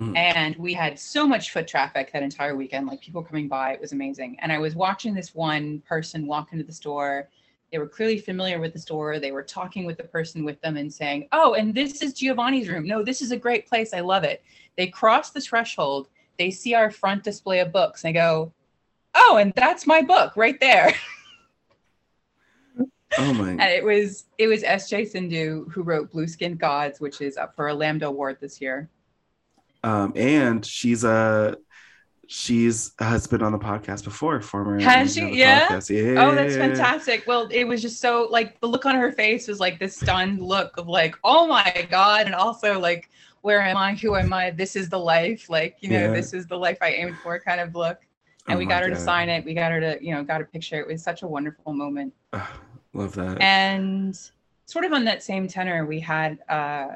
[0.00, 0.16] Mhm.
[0.16, 3.72] And we had so much foot traffic that entire weekend, like people coming by.
[3.72, 4.38] It was amazing.
[4.40, 7.28] And I was watching this one person walk into the store.
[7.72, 9.18] They were clearly familiar with the store.
[9.18, 12.68] They were talking with the person with them and saying, Oh, and this is Giovanni's
[12.68, 12.86] room.
[12.86, 13.94] No, this is a great place.
[13.94, 14.42] I love it.
[14.76, 16.08] They cross the threshold.
[16.38, 18.02] They see our front display of books.
[18.04, 18.52] And they go,
[19.14, 20.94] Oh, and that's my book right there.
[23.18, 25.06] Oh my And it was it was S.J.
[25.06, 28.88] Sindu who wrote Blue Skin Gods, which is up for a Lambda Award this year.
[29.82, 31.56] um and she's a
[32.32, 35.30] she's has been on the podcast before, former Has she?
[35.30, 35.80] Yeah?
[35.88, 36.24] Yeah.
[36.24, 37.24] Oh, that's fantastic.
[37.26, 40.40] Well, it was just so like the look on her face was like this stunned
[40.40, 42.26] look of like, oh my God.
[42.26, 43.94] And also like, where am I?
[43.96, 44.50] Who am I?
[44.52, 45.50] This is the life.
[45.50, 46.12] Like, you know, Yeah.
[46.12, 47.98] this is the life I aimed for kind of look.
[48.46, 49.44] And Oh we got her to sign it.
[49.44, 50.78] We got her to, you know, got a picture.
[50.80, 52.14] It was such a wonderful moment.
[52.32, 52.48] Ugh,
[52.94, 53.42] love that.
[53.42, 54.16] And
[54.66, 56.88] sort of on that same tenor, we had uh,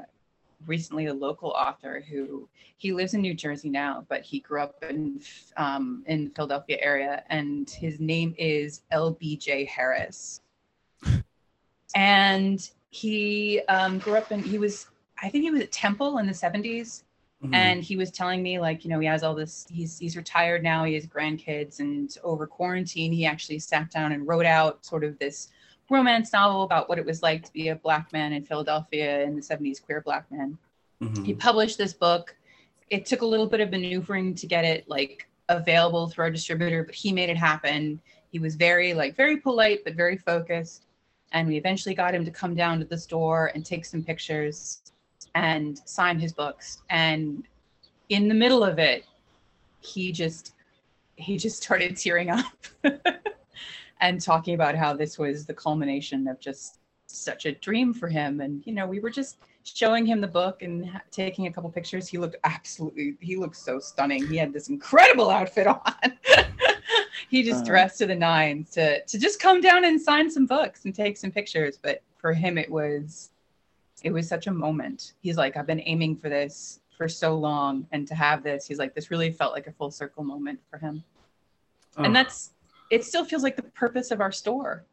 [0.66, 4.82] recently a local author who he lives in New Jersey now, but he grew up
[4.82, 5.20] in
[5.56, 9.64] um, in the Philadelphia area, and his name is L.B.J.
[9.66, 10.40] Harris.
[11.96, 14.86] And he um, grew up in he was
[15.22, 17.04] I think he was at Temple in the seventies,
[17.44, 17.54] Mhm.
[17.54, 20.62] and he was telling me like you know he has all this he's he's retired
[20.62, 25.04] now he has grandkids and over quarantine he actually sat down and wrote out sort
[25.04, 25.48] of this
[25.94, 29.36] romance novel about what it was like to be a black man in Philadelphia in
[29.36, 30.58] the 70s, queer black man.
[31.00, 31.24] Mhm.
[31.24, 32.36] He published this book.
[32.90, 36.84] It took a little bit of maneuvering to get it like available through our distributor,
[36.84, 38.00] but he made it happen.
[38.30, 40.86] He was very like very polite but very focused.
[41.32, 44.80] And we eventually got him to come down to the store and take some pictures
[45.34, 46.82] and sign his books.
[46.90, 47.44] And
[48.08, 49.04] in the middle of it,
[49.80, 50.52] he just
[51.16, 52.66] he just started tearing up
[54.00, 58.40] and talking about how this was the culmination of just such a dream for him.
[58.40, 61.70] And you know we were just showing him the book and ha- taking a couple
[61.70, 62.08] pictures.
[62.08, 64.26] He looked absolutely he looked so stunning.
[64.26, 65.78] He had this incredible outfit on.
[67.30, 67.64] He just Uh-huh.
[67.66, 71.16] dressed to the nines to to just come down and sign some books and take
[71.16, 71.78] some pictures.
[71.80, 73.30] But for him it was
[74.02, 75.14] it was such a moment.
[75.20, 78.78] He's like i've been aiming for this for so long and to have this he's
[78.78, 81.02] like this really felt like a full circle moment for him.
[81.96, 82.50] Oh, and that's
[82.90, 84.84] it still feels like the purpose of our store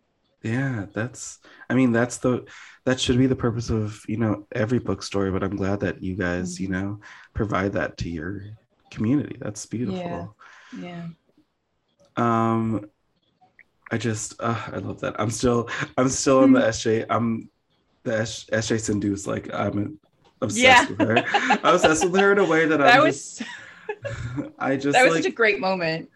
[0.44, 1.38] yeah, that's
[1.70, 2.46] I mean, that's the
[2.86, 6.16] that should be the purpose of, you know, every bookstore, but I'm glad that you
[6.16, 7.00] guys, you know,
[7.36, 8.42] provide that to your
[8.90, 9.38] community.
[9.40, 10.36] That's beautiful.
[10.80, 11.04] yeah
[12.18, 12.86] Um
[13.92, 15.20] I just uh, I love that.
[15.20, 17.06] I'm still I'm still on the SJ.
[17.10, 17.50] I'm
[18.04, 20.00] the S- SJ Sindu's like I'm
[20.42, 20.96] obsessed Yeah.
[20.98, 21.18] with her.
[21.64, 23.44] I'm obsessed with her in a way that, that I'm was just
[24.60, 26.10] I just that was like such a great moment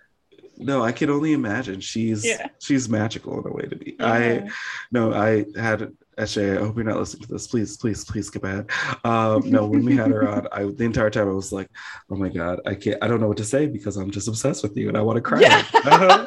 [0.58, 1.80] no, I can only imagine.
[1.82, 2.48] She's Yeah.
[2.60, 3.96] she's magical in a way to me.
[4.00, 4.50] I
[4.92, 6.58] no, I had SJ.
[6.58, 7.48] I hope you're not listening to this.
[7.48, 8.70] Please, please, please get bad.
[9.04, 11.70] Um, no, when we had her on, I the entire time I was like,
[12.10, 12.98] oh my god, I can't.
[13.02, 15.18] I don't know what to say because I'm just obsessed with you and I want
[15.18, 15.42] to cry.
[15.42, 15.64] Yeah.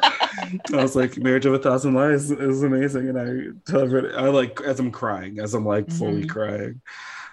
[0.73, 4.27] I was like, Marriage of a Thousand Lies is amazing, and I tell everybody, I
[4.29, 6.29] like as I'm crying, as I'm like fully Mhm.
[6.29, 6.81] crying.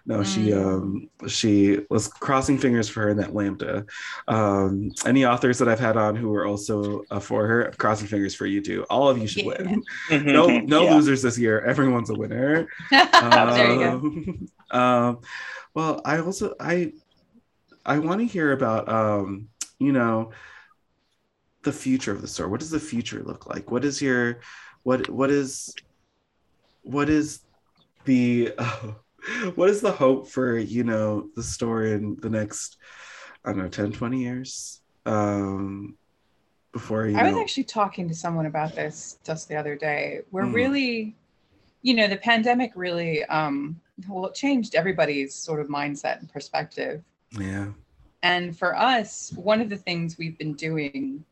[0.09, 0.65] No, she Mm.
[0.65, 3.85] um she was crossing fingers for her in that lambda.
[4.29, 8.35] Um, any authors that I've had on who were also uh, for her, crossing fingers
[8.35, 8.85] for you too.
[8.89, 9.63] All of you should Yeah.
[9.63, 9.83] win.
[10.09, 10.33] Mhm.
[10.33, 10.95] No, no Yeah.
[10.95, 11.61] losers this year.
[11.61, 12.69] Everyone's a winner.
[12.91, 15.19] there you go Um, um,
[15.75, 16.93] well, I also I
[17.85, 19.49] I want to hear about um,
[19.81, 20.31] you know
[21.63, 22.49] the future of the store.
[22.49, 23.73] What does the future look like?
[23.73, 24.39] What is your
[24.85, 25.75] what what is
[26.83, 27.41] what is
[28.05, 28.53] the
[29.55, 32.77] what is the hope for you know the store in the next
[33.45, 35.97] I don't know 10 20 years um
[36.73, 40.21] before you I was actually talking to someone about this just the other day.
[40.31, 40.53] We're Mm.
[40.55, 41.17] really,
[41.81, 47.03] you know, the pandemic really, um, well, it changed everybody's sort of mindset and perspective.
[47.39, 47.69] yeah
[48.23, 51.25] And for us, one of the things we've been doing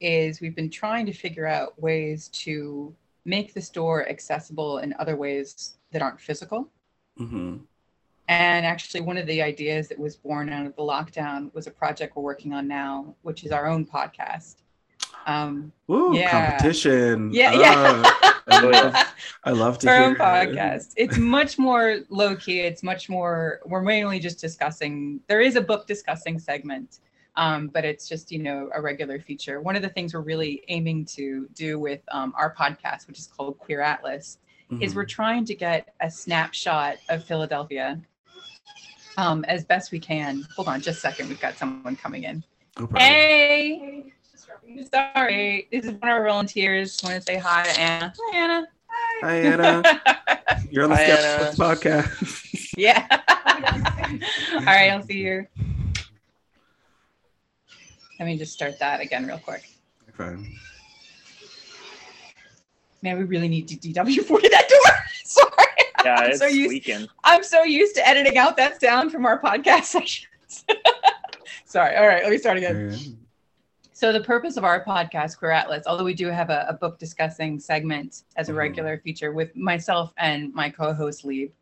[0.00, 5.16] is we've been trying to figure out ways to make the store accessible in other
[5.16, 6.70] ways that aren't physical.
[7.16, 7.56] Hmm
[8.28, 11.70] And actually, one of the ideas that was born out of the lockdown was a
[11.70, 14.56] project we're working on now, which is our own podcast.
[15.26, 16.30] Um, Ooh, Yeah.
[16.30, 18.32] competition yeah, Ah, yeah.
[18.48, 18.94] I love,
[19.44, 20.18] I love to our hear own it.
[20.18, 20.92] podcast.
[20.96, 22.60] It's much more low key.
[22.60, 23.60] It's much more.
[23.66, 25.20] We're mainly just discussing.
[25.28, 27.00] There is a book discussing segment,
[27.36, 29.60] um, but it's just you know a regular feature.
[29.60, 33.26] One of the things we're really aiming to do with um, our podcast, which is
[33.26, 34.38] called Queer Atlas,
[34.80, 34.96] is Mhm.
[34.96, 38.00] we're trying to get a snapshot of Philadelphia
[39.16, 40.46] um, as best we can.
[40.56, 41.28] Hold on, just a second.
[41.28, 42.44] We've got someone coming in.
[42.78, 43.00] No problem.
[43.00, 44.12] Hey.
[44.92, 47.00] Sorry, this is one of our volunteers.
[47.02, 48.12] Want to say hi to Anna?
[48.18, 48.66] Hi, Anna.
[49.22, 49.82] Hi, Anna.
[50.70, 51.74] You're on the Hi, Skeptics Anna.
[51.74, 52.42] podcast.
[52.76, 53.06] Yeah.
[54.52, 55.46] All right, I'll see you.
[58.18, 59.62] Let me just start that again real quick.
[60.12, 60.52] Fine.
[63.06, 64.92] Man, we really need to DW40 that door.
[65.24, 65.48] Sorry.
[66.04, 67.06] Yeah, I'm it's so used, squeaking.
[67.22, 70.26] I'm so used to editing out that sound from our podcast sessions.
[71.64, 71.94] Sorry.
[71.94, 72.90] All right, let me start again.
[72.90, 73.12] Yeah.
[73.92, 76.98] So the purpose of our podcast, Queer Atlas, although we do have a, a book
[76.98, 78.56] discussing segment as a Mhm.
[78.56, 81.52] regular feature with myself and my co-host Lieb,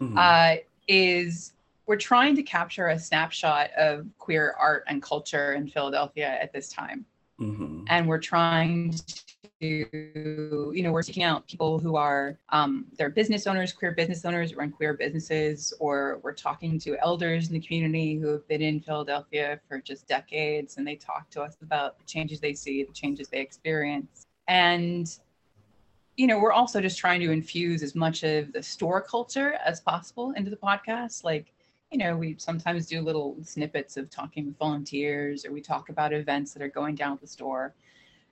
[0.00, 0.16] Mhm.
[0.16, 1.54] uh, is
[1.86, 6.68] we're trying to capture a snapshot of queer art and culture in Philadelphia at this
[6.68, 7.04] time.
[7.40, 7.84] Mhm.
[7.88, 8.94] And we're trying
[9.60, 9.66] to,
[10.72, 14.52] you know, we're seeking out people who are, um, they're business owners, queer business owners,
[14.52, 18.62] or in queer businesses, or we're talking to elders in the community who have been
[18.62, 22.84] in Philadelphia for just decades and they talk to us about the changes they see,
[22.84, 24.26] the changes they experience.
[24.46, 25.12] And
[26.16, 29.80] you know, we're also just trying to infuse as much of the store culture as
[29.80, 31.24] possible into the podcast.
[31.24, 31.52] Like,
[31.94, 36.12] you know, we sometimes do little snippets of talking with volunteers or we talk about
[36.12, 37.72] events that are going down at the store.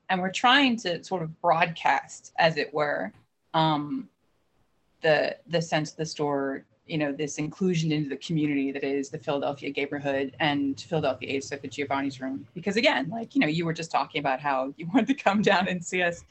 [0.09, 3.13] And we're trying to sort of broadcast, as it were,
[3.55, 4.09] um,
[5.01, 9.11] the the sense of the store, you know, this inclusion into the community that is
[9.11, 12.45] the Philadelphia neighborhood and Philadelphia AIDS Thrift at Giovanni's room.
[12.55, 15.41] Because again, like, you know, you were just talking about how you wanted to come
[15.41, 16.25] down and see us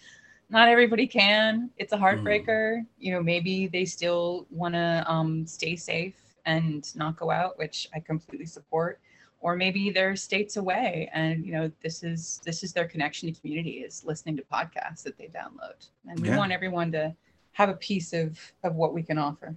[0.49, 1.69] not everybody can.
[1.77, 2.85] It's a heartbreaker.
[2.99, 7.88] You know, maybe they still want to um, stay safe and not go out, which
[7.93, 8.99] I completely support.
[9.39, 13.39] Or maybe they're states away, and you know, this is this is their connection to
[13.39, 16.38] community is listening to podcasts that they download, and we Yeah.
[16.38, 17.15] want everyone to
[17.54, 19.56] have a piece of of what we can offer.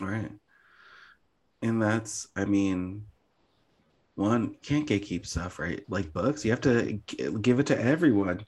[0.00, 0.30] Right.
[1.62, 3.06] And that's, I mean,
[4.16, 5.82] one can't gatekeep stuff, right?
[5.88, 8.44] Like books, you have to g- give it to everyone.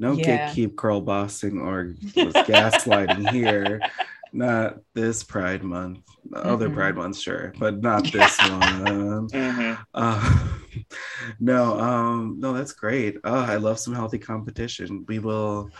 [0.00, 0.48] No Yeah.
[0.48, 3.82] gatekeep girl bossing or gaslighting here.
[4.32, 6.00] Not this Pride Month.
[6.34, 6.74] Other Mhm.
[6.74, 9.28] Pride months, sure, but not this one.
[9.30, 9.78] Mhm.
[9.94, 10.48] Uh,
[11.40, 13.16] no, um, no, that's great.
[13.24, 15.04] Oh, I love some healthy competition.
[15.08, 15.70] We will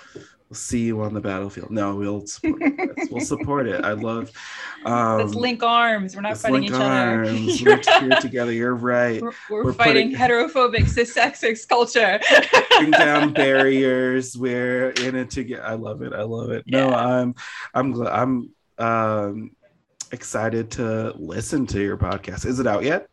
[0.49, 1.71] we'll see you on the battlefield.
[1.71, 3.11] No, we'll support it.
[3.11, 3.85] we'll support it.
[3.85, 4.31] I love
[4.85, 6.15] um Let's link arms.
[6.17, 7.29] We're not fighting each arms.
[7.29, 7.33] other.
[7.65, 8.53] We're here together.
[8.53, 9.21] You're right.
[9.21, 12.21] We're, we're We're fighting putting- heterophobic cissexist culture.
[12.79, 14.37] Bring down barriers.
[14.37, 15.65] We're in it together.
[15.65, 16.13] I love it.
[16.13, 16.65] I love it.
[16.67, 17.35] No, I'm
[17.75, 19.51] I'm glad I'm um
[20.13, 22.47] excited to listen to your podcast.
[22.47, 23.09] Is it out yet?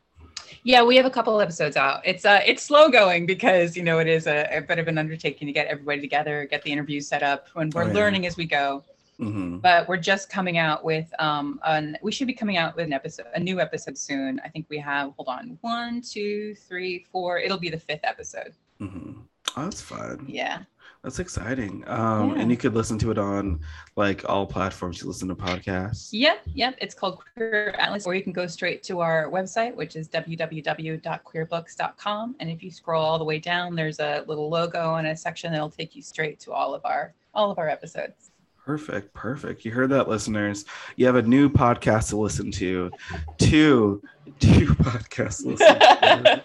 [0.68, 2.02] Yeah, we have a couple episodes out.
[2.04, 4.98] It's uh it's slow going because you know it is a, a bit of an
[4.98, 7.94] undertaking to get everybody together, get the interviews set up, when we're Oh, yeah.
[7.94, 8.84] learning as we go.
[9.20, 12.86] hmm But we're just coming out with um an we should be coming out with
[12.88, 14.42] an episode, a new episode soon.
[14.44, 17.38] I think we have hold on one, two, three, four.
[17.38, 18.52] It'll be the fifth episode.
[18.82, 19.12] Mm-hmm.
[19.58, 20.26] Oh, that's fun.
[20.28, 20.64] Yeah.
[21.06, 21.84] That's exciting.
[21.86, 22.40] Um, Yeah.
[22.42, 23.60] and you could listen to it on
[23.96, 26.10] like all platforms you listen to podcasts.
[26.12, 26.76] Yep, yep.
[26.82, 32.36] It's called Queer Atlas, or you can go straight to our website, which is www.queerbooks.com.
[32.40, 35.52] And if you scroll all the way down, there's a little logo and a section
[35.52, 38.32] that'll take you straight to all of our all of our episodes.
[38.66, 39.64] Perfect, perfect.
[39.64, 40.66] You heard that, listeners.
[40.96, 42.90] You have a new podcast to listen to.
[43.38, 44.02] Two,
[44.40, 46.42] two podcasts to listen to.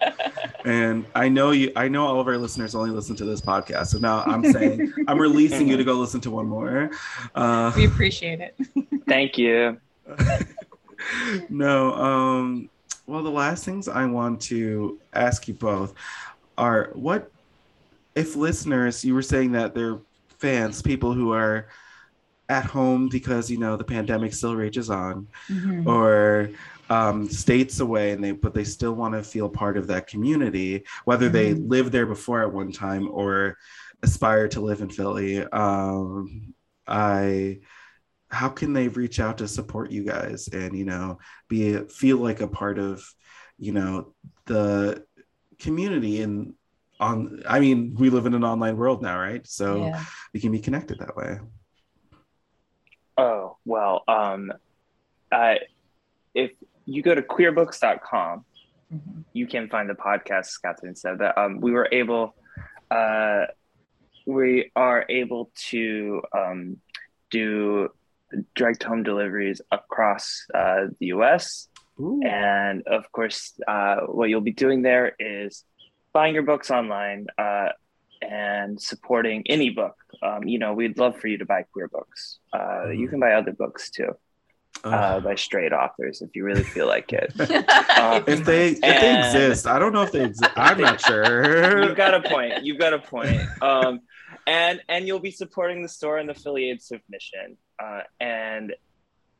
[0.65, 1.71] And I know you.
[1.75, 3.87] I know all of our listeners only listen to this podcast.
[3.87, 6.91] So now I'm saying I'm releasing you to go listen to one more.
[7.35, 8.55] Uh, we appreciate it.
[9.07, 9.79] Thank you.
[11.49, 11.93] no.
[11.93, 12.69] Um,
[13.07, 15.93] well, the last things I want to ask you both
[16.57, 17.31] are what
[18.15, 19.99] if listeners, you were saying that they're
[20.39, 21.67] fans, people who are
[22.49, 25.27] at home because you know the pandemic still rages on,
[25.85, 26.49] or
[26.91, 30.83] um, states away, and they but they still want to feel part of that community,
[31.05, 31.69] whether they Mhm.
[31.69, 33.57] lived there before at one time or
[34.03, 35.43] aspire to live in Philly.
[35.43, 36.53] Um,
[36.87, 37.59] I
[38.29, 42.41] how can they reach out to support you guys and you know be feel like
[42.41, 43.03] a part of
[43.57, 44.13] you know
[44.45, 45.05] the
[45.59, 46.53] community and
[46.99, 50.01] on i mean we live in an online world now right so yeah.
[50.33, 51.39] we can be connected that way
[53.17, 54.51] Oh, well, um,
[55.31, 55.55] uh,
[56.33, 56.51] if
[56.85, 58.45] you go to queerbooks.com,
[58.93, 59.23] Mhm.
[59.33, 62.35] you can find the podcast, Catherine said that um, we were able,
[62.89, 63.45] uh,
[64.25, 66.77] we are able to um,
[67.29, 67.89] do
[68.55, 71.67] direct home deliveries across uh, the US.
[71.99, 72.19] Ooh.
[72.23, 75.63] And of course, uh, what you'll be doing there is
[76.13, 77.69] buying your books online uh,
[78.21, 79.95] and supporting any book.
[80.21, 82.39] Um, you know, we'd love for you to buy queer books.
[82.53, 84.15] Uh, You can buy other books too,
[84.83, 87.33] uh, by straight authors if you really feel like it.
[87.39, 91.83] Uh, if they if they exist i don't know if they exist i'm not sure
[91.83, 92.63] You've got a point.
[92.63, 93.41] You've got a point.
[93.61, 94.01] Um,
[94.47, 97.57] and and you'll be supporting the store and the affiliates submission.
[97.81, 98.73] Uh, and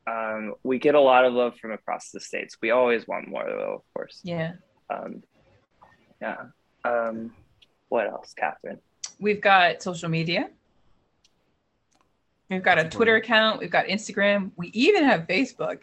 [0.06, 2.56] um, we get a lot of love from across the states.
[2.60, 4.20] We always want more, though, of course.
[4.22, 4.54] yeah.
[4.90, 5.22] Um,
[6.20, 6.36] yeah.
[6.84, 7.32] Um,
[7.88, 8.78] what else, Catherine?
[9.18, 10.50] We've got social media.
[12.52, 13.60] We've got a Twitter account.
[13.60, 14.50] We've got Instagram.
[14.56, 15.82] We even have Facebook.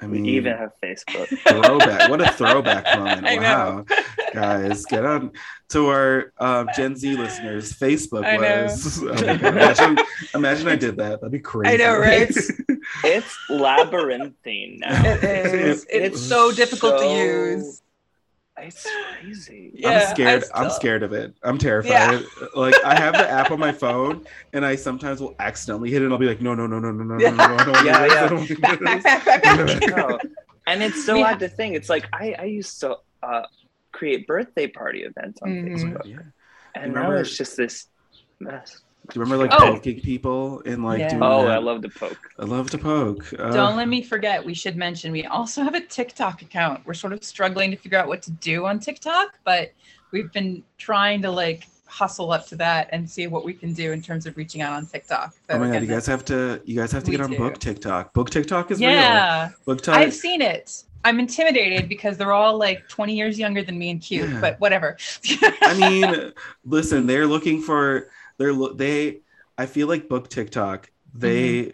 [0.00, 1.26] i mean, We mean even have Facebook.
[1.48, 3.40] throwback what a throwback moment I know.
[3.42, 3.84] wow
[4.32, 5.32] guys get on
[5.70, 9.98] to our um, gen z listeners facebook I was oh imagine,
[10.34, 12.22] imagine i did that that'd be crazy I know, right?
[12.30, 12.52] it's
[13.04, 15.02] it's labyrinthine now.
[15.04, 15.86] It is.
[15.90, 17.82] It's so difficult to use.
[18.60, 18.86] It's
[19.20, 19.70] crazy.
[19.74, 20.44] Yeah, I'm scared.
[20.54, 21.34] I I'm scared of it.
[21.42, 22.24] I'm terrified.
[22.54, 26.06] Like I have the app on my phone, and I sometimes will accidentally hit it.
[26.06, 28.06] and I'll be like, no, no, no, no, no, no, no, no, I don't Yeah,
[28.06, 28.24] yeah.
[28.24, 29.96] I don't want to do Back, back, back, back, back.
[29.96, 30.18] No.
[30.66, 31.74] And it's so We odd to think.
[31.76, 33.42] It's like I, I used to uh,
[33.92, 35.68] create birthday party events on Mhm.
[35.72, 36.18] Facebook, Yeah.
[36.74, 37.86] and Remember- now it's just this
[38.40, 38.80] mess.
[39.10, 39.72] Do you remember like Oh.
[39.74, 41.08] poking people and like Yeah.
[41.10, 41.52] doing Oh, that?
[41.52, 42.18] I love to poke.
[42.38, 43.32] I love to poke.
[43.38, 46.82] Uh, Don't let me forget, we should mention we also have a TikTok account.
[46.84, 49.72] We're sort of struggling to figure out what to do on TikTok, but
[50.10, 53.92] we've been trying to like hustle up to that and see what we can do
[53.92, 55.32] in terms of reaching out on TikTok.
[55.32, 56.60] So oh my god, you guys have to.
[56.66, 57.38] You guys have to get on do.
[57.38, 58.12] book TikTok.
[58.12, 58.90] Book TikTok is real.
[58.90, 59.96] yeah, Book TikTok.
[59.96, 60.84] I've seen it.
[61.04, 64.40] I'm intimidated because they're all like 20 years younger than me and cute, Yeah.
[64.40, 64.98] but whatever.
[65.62, 66.32] I mean,
[66.66, 69.20] listen, they're looking for they're they
[69.56, 71.72] I feel like book TikTok, they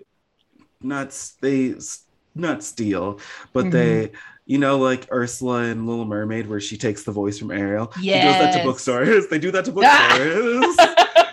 [0.82, 0.88] Mm-hmm.
[0.88, 1.74] not they
[2.34, 3.20] not steal,
[3.52, 3.70] but Mhm.
[3.70, 4.12] they
[4.46, 7.92] you know like Ursula in Little Mermaid where she takes the voice from Ariel.
[7.96, 9.28] They do that to bookstores.
[9.28, 10.76] They do that to bookstores.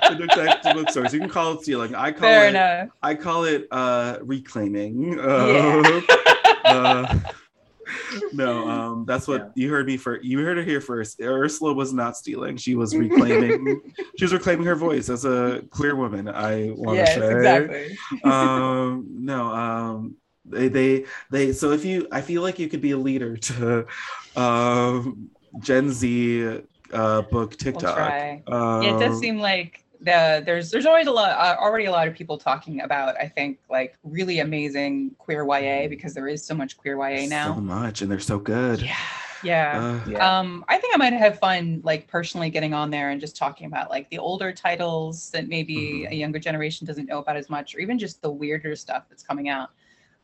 [0.10, 1.14] they do that to bookstores.
[1.14, 1.96] You can call it stealing.
[1.96, 2.90] I call Fair it enough.
[3.02, 5.14] I call it uh reclaiming.
[5.18, 6.02] Yeah.
[6.02, 6.02] Uh,
[6.66, 7.20] uh,
[8.34, 9.64] no, um, that's what Yeah.
[9.64, 10.22] you heard me for.
[10.22, 11.20] You heard it here first.
[11.22, 13.82] Ursula was not stealing; she was reclaiming.
[14.18, 16.28] she was reclaiming her voice as a queer woman.
[16.28, 17.32] I want to yes, say.
[17.32, 17.98] exactly.
[18.24, 20.16] um, no, um,
[20.46, 21.54] they, they, they.
[21.54, 23.86] So if you, I feel like you could be a leader to,
[24.36, 25.30] um,
[25.60, 26.62] Gen Z,
[26.94, 27.96] uh, book We'll TikTok.
[27.96, 28.44] try.
[28.48, 31.92] Um, Yeah, it does seem like the there's there's always a lot uh, already a
[31.92, 36.44] lot of people talking about I think like really amazing queer YA because there is
[36.44, 37.56] so much queer YA now.
[37.56, 38.82] so much, and they're so good.
[38.82, 38.96] Yeah.
[39.44, 39.80] Yeah.
[40.06, 40.40] Uh, Yeah.
[40.40, 43.66] Um, I think I might have fun, like personally getting on there and just talking
[43.66, 46.12] about like the older titles that maybe Mhm.
[46.12, 49.24] a younger generation doesn't know about as much, or even just the weirder stuff that's
[49.24, 49.70] coming out.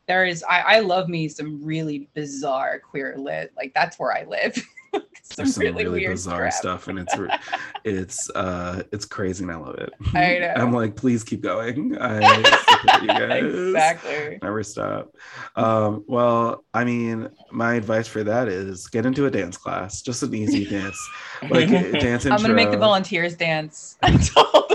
[0.06, 3.52] There is, I, I love me some really bizarre queer lit.
[3.56, 4.56] Like that's where I live.
[4.92, 5.02] some
[5.36, 6.52] there's some really, really, bizarre crap.
[6.52, 7.14] stuff and it's
[7.84, 10.54] it's uh it's crazy and i love it I know.
[10.56, 12.38] i'm like please keep going i
[13.02, 14.38] you guys exactly.
[14.42, 15.14] never stop
[15.56, 20.22] um well i mean my advice for that is get into a dance class just
[20.22, 20.98] an easy dance
[21.50, 23.96] like dance intro I'm gonna make the volunteers dance.
[24.02, 24.72] I'm told.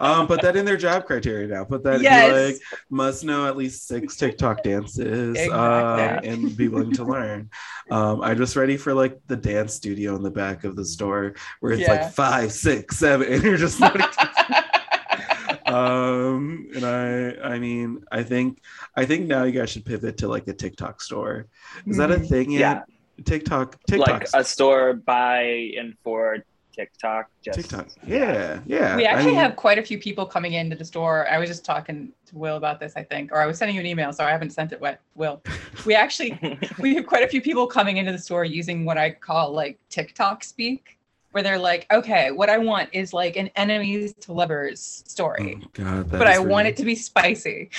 [0.00, 2.52] Um put that in their job criteria now put that Yes.
[2.54, 7.50] like must know at least six tiktok dances um, and be willing to learn
[7.90, 11.34] um i'm just ready for like the dance studio in the back of the store
[11.60, 11.92] where it's Yeah.
[11.92, 13.94] like five six seven and you're just like
[15.66, 18.60] um and i i mean i think
[18.96, 21.46] i think now you guys should pivot to like a tiktok store
[21.86, 22.28] is that a Mhm.
[22.28, 22.84] thing yet
[23.24, 26.38] tiktok tiktok like a store by and for
[26.78, 27.28] TikTok.
[27.42, 30.76] Just tiktok yeah yeah we I actually mean- have quite a few people coming into
[30.76, 31.26] the store.
[31.28, 33.80] I was just talking to Will about this, I think, or I was sending you
[33.80, 34.12] an email.
[34.12, 34.80] so I haven't sent it.
[34.80, 35.42] What Will?
[35.86, 36.38] We actually
[36.78, 39.76] we have quite a few people coming into the store using what I call like
[39.90, 40.98] TikTok speak,
[41.32, 45.68] where they're like, okay, what I want is like an enemies to lovers story, Oh,
[45.72, 47.70] God, that but is I want it to be spicy.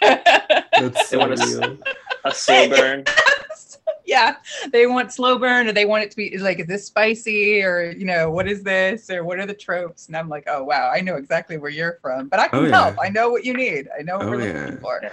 [0.00, 1.78] That's so want a s- real.
[2.24, 3.04] a slow burn.
[4.06, 4.36] yeah,
[4.72, 7.90] they want slow burn, or they want it to be like, is this spicy, or
[7.90, 10.06] you know, what is this, or what are the tropes?
[10.08, 12.66] And I'm like, oh wow, I know exactly where you're from, but I oh, can
[12.66, 12.74] Oh, yeah.
[12.74, 12.96] help.
[13.02, 13.88] I know what you need.
[13.98, 14.52] I know what Oh, we're yeah.
[14.52, 15.04] looking for.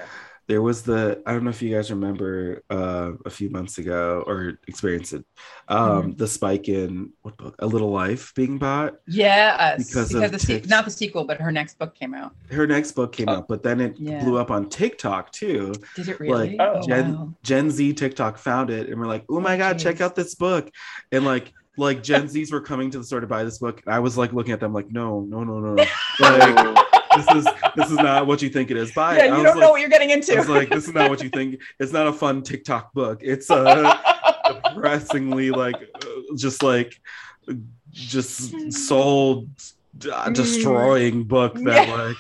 [0.48, 0.54] Yeah.
[0.54, 4.24] There was the I don't know if you guys remember uh, a few months ago
[4.28, 5.26] or experienced it.
[5.70, 6.12] Um, Mm-hmm.
[6.18, 7.56] The spike in what book?
[7.60, 8.96] A Little Life being bought.
[9.08, 12.34] yeah Because because, of the se- not the sequel, but her next book came out.
[12.52, 13.36] Her next book came Oh.
[13.38, 14.24] out, but then it Yeah.
[14.24, 15.74] blew up on TikTok too.
[15.96, 16.58] Did it really?
[16.60, 17.34] oh, Gen wow.
[17.44, 20.36] Gen Z TikTok found it and we're like, oh my Oh, god, check out this
[20.36, 20.70] book.
[21.12, 23.82] And like like Gen Zs were coming to the store to buy this book.
[23.86, 25.86] And I was like looking at them like, no, no, no, no, no.
[26.20, 26.78] Like
[27.16, 28.92] this is this is not what you think it is.
[28.92, 30.36] Buy yeah, you don't like, know what you're getting into.
[30.36, 31.62] was like, this is not what you think.
[31.80, 33.20] It's not a fun TikTok book.
[33.22, 34.00] It's a
[34.48, 37.00] depressingly like uh, just like
[37.92, 39.48] just soul
[40.12, 41.96] uh, destroying book that Yeah.
[41.96, 42.18] like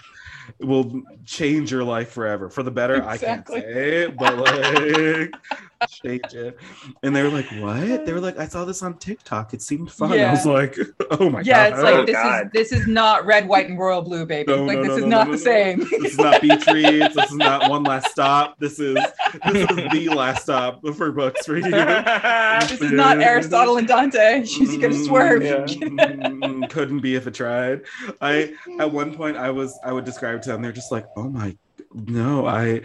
[0.59, 2.95] will change your life forever for the better.
[2.95, 3.25] Exactly.
[3.25, 5.33] I can't say, it, but like
[5.87, 6.57] change it.
[7.03, 9.53] And they were like, "What?" They were like, "I saw this on TikTok.
[9.53, 10.77] It seemed fun." I was like,
[11.11, 12.45] "Oh my yeah, god!" Yeah, it's like Oh, this God.
[12.45, 14.51] is this is not red, white, and royal blue, baby.
[14.51, 15.43] No, like no, this no, is no, not no, the no.
[15.43, 15.79] same.
[15.79, 17.15] this is not beach reads.
[17.15, 18.57] This is not one last stop.
[18.59, 18.95] This is
[19.51, 21.63] this is the last stop for books for you.
[21.71, 24.45] this is not Aristotle and Dante.
[24.45, 25.43] She's gonna swerve.
[25.43, 25.65] Yeah.
[25.65, 27.81] Mm, Couldn't be if it tried.
[28.21, 30.61] I at one point I was I would describe to them.
[30.61, 31.55] They're just like, oh my,
[31.93, 32.45] no.
[32.45, 32.81] I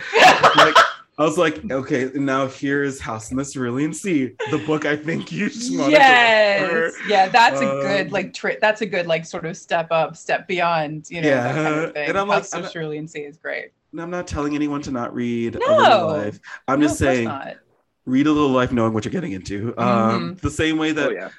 [0.57, 0.77] like
[1.19, 5.33] I was like, okay, now here's House in the Cerulean Sea, the book I think
[5.33, 9.07] you just wanted yes, to yeah, that's a Um, good like tri- That's a good
[9.09, 11.07] like sort of step up, step beyond.
[11.11, 12.09] You know, that kind Yeah, of thing.
[12.11, 13.71] and I'm like, House I'm of not- Cerulean Sea is great.
[13.91, 16.39] And I'm not telling anyone to not read A Little Life.
[16.69, 17.57] I'm No, just saying, not.
[18.05, 19.75] read A Little Life knowing what you're getting into.
[19.77, 20.41] Um, Mhm.
[20.41, 21.31] The same way that Oh yeah.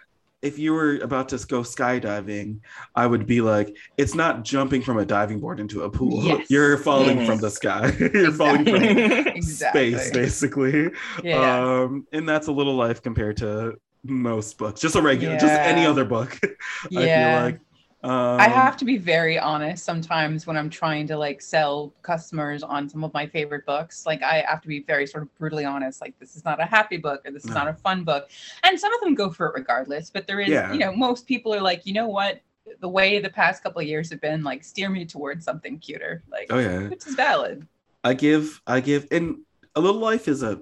[0.41, 2.59] If you were about to go skydiving,
[2.95, 6.23] I would be like, it's not jumping from a diving board into a pool.
[6.23, 6.49] Yes.
[6.49, 7.27] You're falling Yes.
[7.27, 7.91] from the sky.
[8.13, 9.91] You're falling from Exactly.
[9.93, 10.91] space, basically.
[11.23, 11.81] Yeah.
[11.81, 14.79] Um, and that's a little life compared to most books.
[14.79, 16.39] Just a regular, just any other book.
[16.41, 17.01] I feel
[17.43, 17.59] like.
[18.02, 22.64] Um, I have to be very honest sometimes when I'm trying to like sell customers
[22.64, 24.06] on some of my favorite books.
[24.06, 26.00] Like I have to be very sort of brutally honest.
[26.00, 27.56] Like this is not a happy book or this is No.
[27.56, 28.30] not a fun book.
[28.64, 30.10] And some of them go for it regardless.
[30.10, 30.72] But there is, Yeah.
[30.72, 32.39] you know, most people are like, you know what?
[32.80, 36.24] The way the past couple of years have been, like steer me towards something cuter.
[36.32, 36.88] Like Oh yeah.
[36.88, 37.68] which is valid.
[38.06, 39.39] I give, I give, and
[39.76, 40.62] a little life is a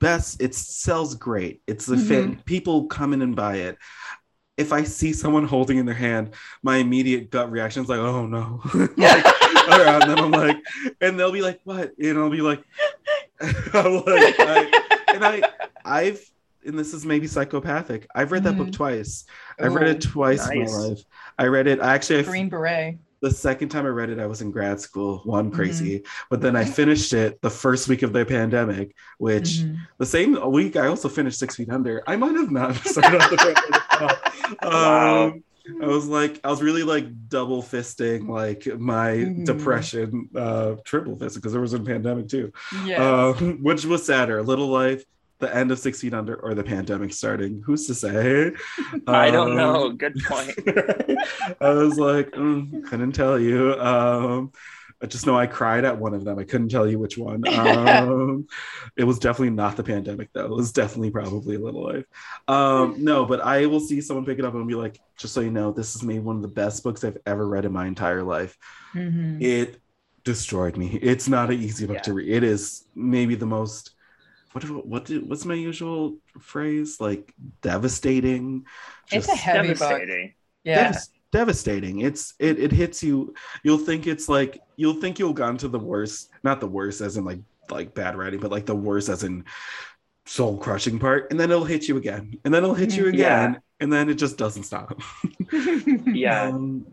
[0.00, 0.42] best.
[0.42, 1.62] It sells great.
[1.66, 2.06] It's the Mm-hmm.
[2.08, 2.42] fan.
[2.44, 3.78] People come in and buy it.
[4.58, 8.26] If I see someone holding in their hand, my immediate gut reaction is like, oh
[8.26, 8.60] no.
[8.74, 10.56] like, and then I'm like,
[11.00, 11.92] and they'll be like, what?
[11.98, 12.62] And I'll be like,
[13.40, 14.82] I'm like I,
[15.14, 15.42] and I,
[15.84, 16.20] I've,
[16.66, 18.08] and this is maybe psychopathic.
[18.14, 18.72] I've read that book Mhm.
[18.72, 19.24] twice.
[19.60, 20.98] I've read it Ooh, twice in my life.
[21.38, 21.80] I read it.
[21.80, 22.98] I actually, I Green Beret.
[23.20, 25.28] The second time I read it, I was in grad school, Mm-hmm.
[25.30, 26.04] one crazy.
[26.30, 29.76] But then I finished it the first week of the pandemic, which Mhm.
[29.98, 32.02] the same week I also finished Six Feet Under.
[32.06, 33.82] I might have not started off the pandemic.
[34.62, 35.24] Wow.
[35.26, 35.44] um,
[35.82, 39.44] I was like, I was really like double fisting like my Mhm.
[39.44, 42.52] depression, uh, triple fisting because there was a pandemic too.
[42.86, 43.04] Yeah.
[43.38, 45.04] Um, which was sadder, Little Life,
[45.38, 47.62] the end of Six Feet Under, or the pandemic starting?
[47.64, 48.52] Who's to say?
[49.06, 49.90] I don't Um, know.
[49.92, 50.54] Good point.
[51.60, 53.74] I was like, mm, couldn't tell you.
[53.80, 54.52] Um,
[55.00, 56.40] I just know I cried at one of them.
[56.40, 57.46] I couldn't tell you which one.
[57.46, 58.48] Um,
[58.96, 60.46] it was definitely not the pandemic, though.
[60.46, 62.04] It was definitely probably a Little Life.
[62.48, 65.40] Um, no, but I will see someone pick it up and be like, just so
[65.40, 67.86] you know, this is maybe one of the best books I've ever read in my
[67.86, 68.56] entire life.
[68.94, 69.40] Mhm.
[69.40, 69.80] It
[70.24, 70.98] destroyed me.
[71.00, 72.02] It's not an easy book Yeah.
[72.02, 72.28] to read.
[72.28, 73.92] It is maybe the most.
[74.58, 77.00] What do, what do, what's my usual phrase?
[77.00, 78.66] Like devastating.
[79.12, 79.78] It's a heavy book.
[79.78, 80.34] Devastating.
[80.64, 80.84] Yeah.
[80.84, 85.58] Devas- devastating it's it, it hits you you'll think it's like you'll think you'll gone
[85.58, 88.74] to the worst not the worst as in like like bad writing but like the
[88.74, 89.44] worst as in
[90.24, 93.08] soul crushing part and then it'll hit you again and then it'll hit you Mhm.
[93.10, 93.58] again Yeah.
[93.80, 94.98] and then it just doesn't stop
[96.06, 96.44] Yeah.
[96.44, 96.86] um,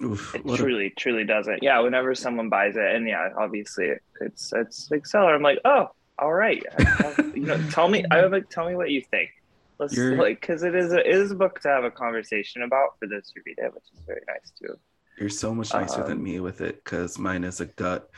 [0.00, 1.60] oof, It what a- truly, truly doesn't.
[1.60, 5.34] Yeah, whenever someone buys it, and yeah, obviously it's it's like seller.
[5.34, 6.62] I'm like, oh, all right.
[6.78, 8.04] I- I- you know, tell me.
[8.10, 9.30] I would like tell me what you think.
[9.78, 12.62] Let's You're- like because it is a, it is a book to have a conversation
[12.62, 14.78] about for those who read it, which is very nice too.
[15.18, 18.08] you're so much nicer than Um, me with it because mine is a gut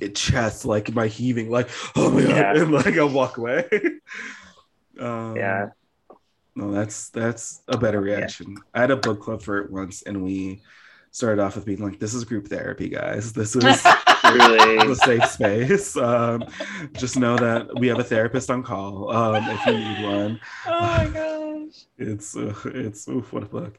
[0.00, 2.62] it chest like my heaving like oh my god Yeah.
[2.62, 3.66] and like i'll walk away
[5.00, 5.68] um, Yeah.
[6.54, 8.56] No, that's that's a better reaction.
[8.74, 10.60] I had a book club for it once, and we
[11.12, 13.32] started off with being like, "This is group therapy, guys.
[13.32, 13.62] This is
[14.32, 14.76] Really.
[14.92, 15.96] a safe space.
[15.96, 16.44] Um,
[16.94, 20.40] just know that we have a therapist on call um, if you need one.
[20.66, 21.84] oh my gosh.
[21.98, 23.78] It's uh, it's oof, what a book.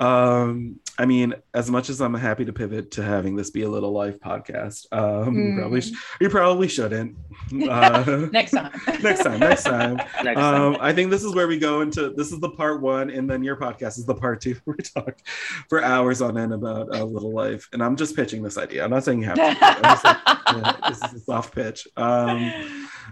[0.00, 3.68] Um, I mean, as much as I'm happy to pivot to having this be a
[3.68, 7.16] little life podcast, um, you probably sh- you probably shouldn't.
[7.52, 8.70] Uh, Next time.
[9.02, 9.96] next time, next time.
[9.96, 10.38] Next time.
[10.38, 12.10] Um, I think this is where we go into.
[12.10, 14.56] This is the part one, and then your podcast is the part two.
[14.64, 15.20] Where we talk
[15.68, 18.84] for hours on end about a little life, and I'm just pitching this idea.
[18.84, 19.56] I'm not saying you have to.
[19.60, 21.88] I'm just like, yeah, this is a soft pitch.
[21.96, 22.52] Um,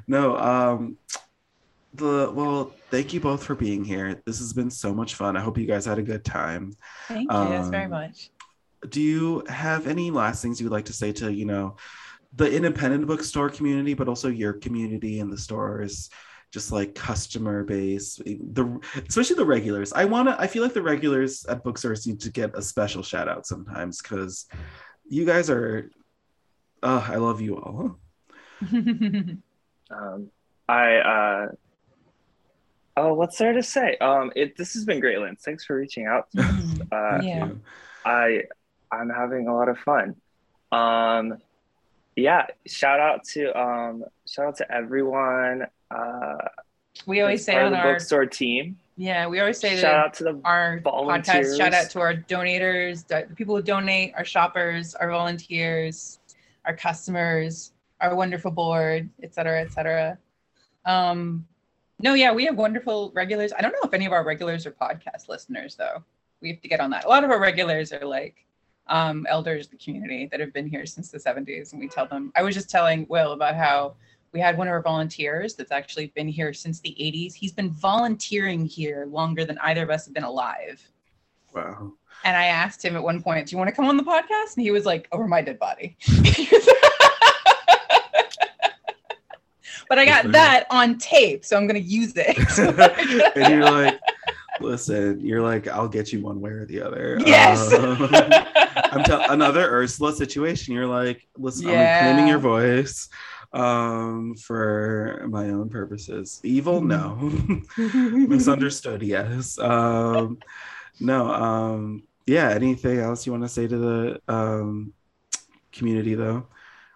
[0.07, 0.97] no, um,
[1.99, 4.21] the well, thank you both for being here.
[4.25, 5.37] This has been so much fun.
[5.37, 6.73] I hope you guys had a good time.
[7.09, 7.39] Thank you.
[7.49, 8.31] That's very um, much.
[8.89, 11.77] Do you have any last things you would like to say to you know
[12.35, 16.11] the independent bookstore community, but also your community in the stores?
[16.51, 19.93] Just like customer base, the especially the regulars.
[19.93, 20.41] I want to.
[20.41, 24.01] I feel like the regulars at bookstores need to get a special shout out sometimes
[24.01, 24.47] because
[25.07, 25.91] you guys are.
[26.83, 27.99] Uh, I love you all.
[29.91, 30.31] Um,
[30.69, 31.47] I uh,
[32.99, 33.97] oh, what's there to say?
[33.99, 35.37] Um, it this has been great, Lynn.
[35.37, 36.31] Thanks for reaching out.
[36.33, 36.81] to us.
[36.93, 37.51] Uh, Yeah.
[38.05, 38.45] I
[38.93, 40.17] I'm having a lot of fun.
[40.73, 41.39] Um,
[42.17, 45.67] yeah, shout out to um, shout out to everyone.
[45.91, 46.37] Uh,
[47.07, 48.77] we always say on the our bookstore team.
[48.97, 49.81] yeah, we always say that.
[49.81, 51.55] Shout that out to the our volunteers.
[51.55, 51.57] podcast.
[51.59, 56.19] Shout out to our donators, the the people who donate, our shoppers, our volunteers,
[56.65, 60.19] our customers, our wonderful board, et cetera, et cetera.
[60.85, 61.47] Um,
[62.01, 63.53] no, yeah, we have wonderful regulars.
[63.57, 66.03] I don't know if any of our regulars are podcast listeners, though.
[66.41, 67.05] We have to get on that.
[67.05, 68.47] A lot of our regulars are like
[68.87, 71.73] um, elders of the community that have been here since the 70s.
[71.73, 73.97] And we tell them, I was just telling Will about how
[74.33, 77.35] we had one of our volunteers that's actually been here since the 80s.
[77.35, 80.81] He's been volunteering here longer than either of us have been alive.
[81.55, 81.95] Wow.
[82.25, 84.57] And I asked him at one point, Do you want to come on the podcast?
[84.57, 85.97] And he was like, Over my dead body.
[89.89, 92.37] but I got that on tape, so I'm going to use it.
[93.37, 93.99] and you're like,
[94.61, 97.19] listen, you're like, I'll get you one way or the other.
[97.25, 97.73] yes.
[97.73, 98.09] Um,
[98.93, 100.75] I'm tell another Ursula situation.
[100.75, 101.73] You're like, listen, Yeah.
[101.73, 103.09] I'm reclaiming your voice
[103.55, 107.17] um for my own purposes evil no
[107.79, 110.39] misunderstood yes um
[111.01, 114.93] no um yeah anything else you want to say to the um
[115.73, 116.47] community though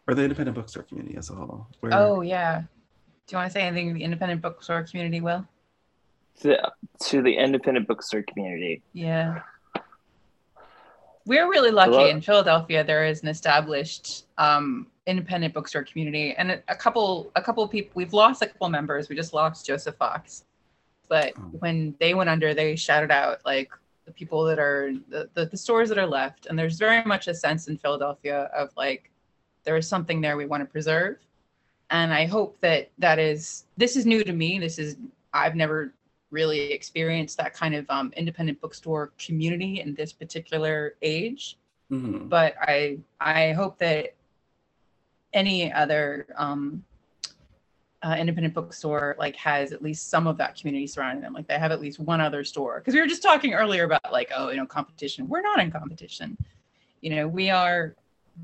[0.06, 2.64] or the independent bookstore community as a whole Where- oh, yeah.
[3.32, 5.48] Do you want to say anything to the independent bookstore community, Will?
[6.42, 6.70] to,
[7.04, 8.82] to the independent bookstore community.
[8.92, 9.40] Yeah.
[11.24, 12.08] We're really lucky Hello?
[12.08, 12.84] in Philadelphia.
[12.84, 17.70] There is an established um, independent bookstore community, and a, a couple, a couple of
[17.70, 17.92] people.
[17.94, 19.08] We've lost a couple members.
[19.08, 20.44] We just lost Joseph Fox,
[21.08, 21.40] but Oh.
[21.60, 23.70] when they went under, they shouted out like
[24.04, 26.44] the people that are the, the, the stores that are left.
[26.50, 29.10] And there's very much a sense in Philadelphia of like,
[29.64, 31.16] there is something there we want to preserve.
[31.92, 34.58] And I hope that that is, this is new to me.
[34.58, 34.96] This is,
[35.32, 35.94] I've never
[36.30, 41.58] really experienced that kind of um, independent bookstore community in this particular age
[41.92, 42.28] Mhm.
[42.28, 44.14] but I I hope that
[45.34, 46.82] any other um,
[48.02, 51.34] uh, independent bookstore like has at least some of that community surrounding them.
[51.34, 52.80] Like they have at least one other store.
[52.80, 55.28] Because we were just talking earlier about like oh you know competition.
[55.28, 56.36] We're not in competition.
[57.02, 57.94] You know we are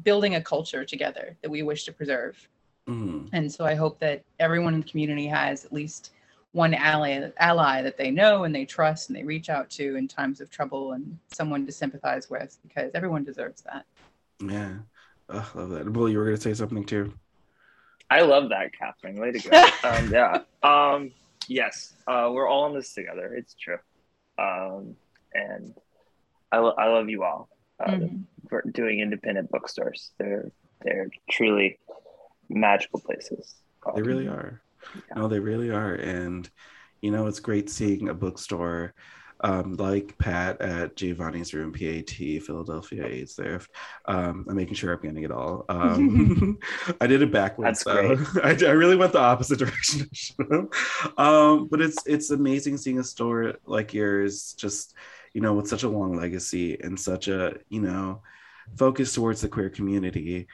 [0.04, 2.48] building a culture together that we wish to preserve.
[2.88, 3.28] Mhm.
[3.32, 6.12] And so I hope that everyone in the community has at least
[6.52, 10.08] one ally ally that they know and they trust and they reach out to in
[10.08, 13.84] times of trouble and someone to sympathize with because everyone deserves that.
[14.40, 14.76] Yeah.
[15.28, 15.90] Ugh, love that.
[15.92, 17.12] Well, you were gonna say something too.
[18.10, 19.16] I love that, Catherine.
[19.20, 19.62] Way to go.
[19.84, 20.42] um, yeah.
[20.62, 21.12] Um,
[21.46, 23.34] yes, uh, we're all in this together.
[23.34, 23.78] It's true.
[24.38, 24.96] Um,
[25.34, 25.74] and
[26.50, 28.24] I, lo- I love you all uh, Mhm.
[28.48, 30.12] for doing independent bookstores.
[30.16, 31.78] They're they're truly
[32.48, 33.56] magical places.
[33.94, 34.60] They really are.
[35.14, 35.94] No, they really are.
[35.94, 36.48] And
[37.00, 38.94] you know, it's great seeing a bookstore
[39.40, 43.70] um, like Pat at Giovanni's Room, PAT, Philadelphia AIDS Thrift.
[44.06, 45.64] Um, I'm making sure I'm getting it all.
[45.68, 46.58] Um,
[47.00, 47.84] I did it backwards.
[47.84, 48.40] That's though.
[48.42, 50.08] I, I really went the opposite direction.
[51.16, 54.94] um, but it's it's amazing seeing a store like yours, just
[55.34, 58.22] you know, with such a long legacy and such a you know
[58.76, 60.46] focus towards the queer community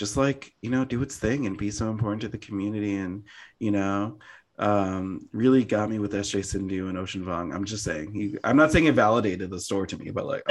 [0.00, 3.22] just like you know do its thing and be so important to the community and
[3.58, 4.18] you know
[4.58, 8.56] um really got me with sj Sindu and Ocean Vuong i'm just saying he, i'm
[8.56, 10.42] not saying it validated the store to me but like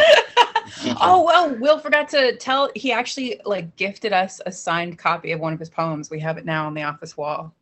[1.02, 2.70] oh well, Will forgot to tell.
[2.76, 6.12] He actually like gifted us a signed copy of one of his poems.
[6.12, 7.56] We have it now on the office wall.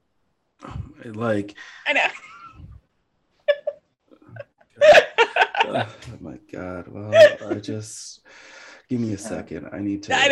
[1.05, 1.55] like
[1.87, 2.07] I know.
[5.65, 5.87] oh
[6.21, 7.11] my god well
[7.49, 8.21] i just
[8.89, 10.27] give me a second i need to I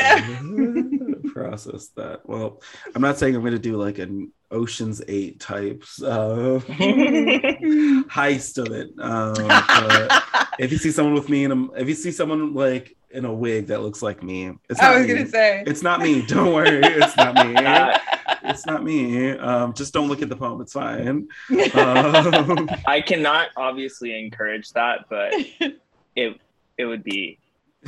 [1.35, 2.61] process that well
[2.95, 6.61] i'm not saying i'm going to do like an oceans 8 types uh
[8.09, 11.93] heist of it um but if you see someone with me in a if you
[11.95, 15.13] see someone like in a wig that looks like me it's not I was me.
[15.13, 15.63] gonna say.
[15.67, 16.21] it's not me.
[16.25, 16.81] Don't worry.
[16.83, 17.55] It's not me.
[18.47, 19.31] It's not me.
[19.31, 20.61] Um just don't look at the poem.
[20.61, 21.27] It's fine.
[21.73, 25.33] Um, I cannot obviously encourage that, but
[26.15, 26.39] it
[26.77, 27.39] it would be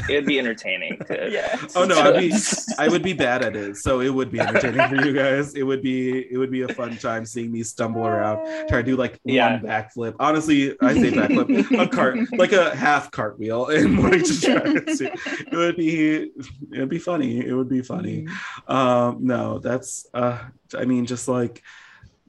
[0.10, 1.30] it would be entertaining to.
[1.32, 1.58] yeah.
[1.76, 2.34] Oh no, I'd be
[2.78, 5.56] I would be bad at it, so it would be entertaining for you guys.
[5.56, 8.84] It would be it would be a fun time seeing me stumble around, try to
[8.84, 9.54] do like Yeah.
[9.54, 10.16] one backflip.
[10.20, 14.96] Honestly, I say backflip, a cart, like a half cartwheel, and like just try to
[14.96, 15.10] see.
[15.52, 16.32] It would be
[16.72, 17.46] it would be funny.
[17.46, 18.28] It would be funny.
[18.68, 20.40] Um, no, that's uh,
[20.78, 21.64] I mean, just like,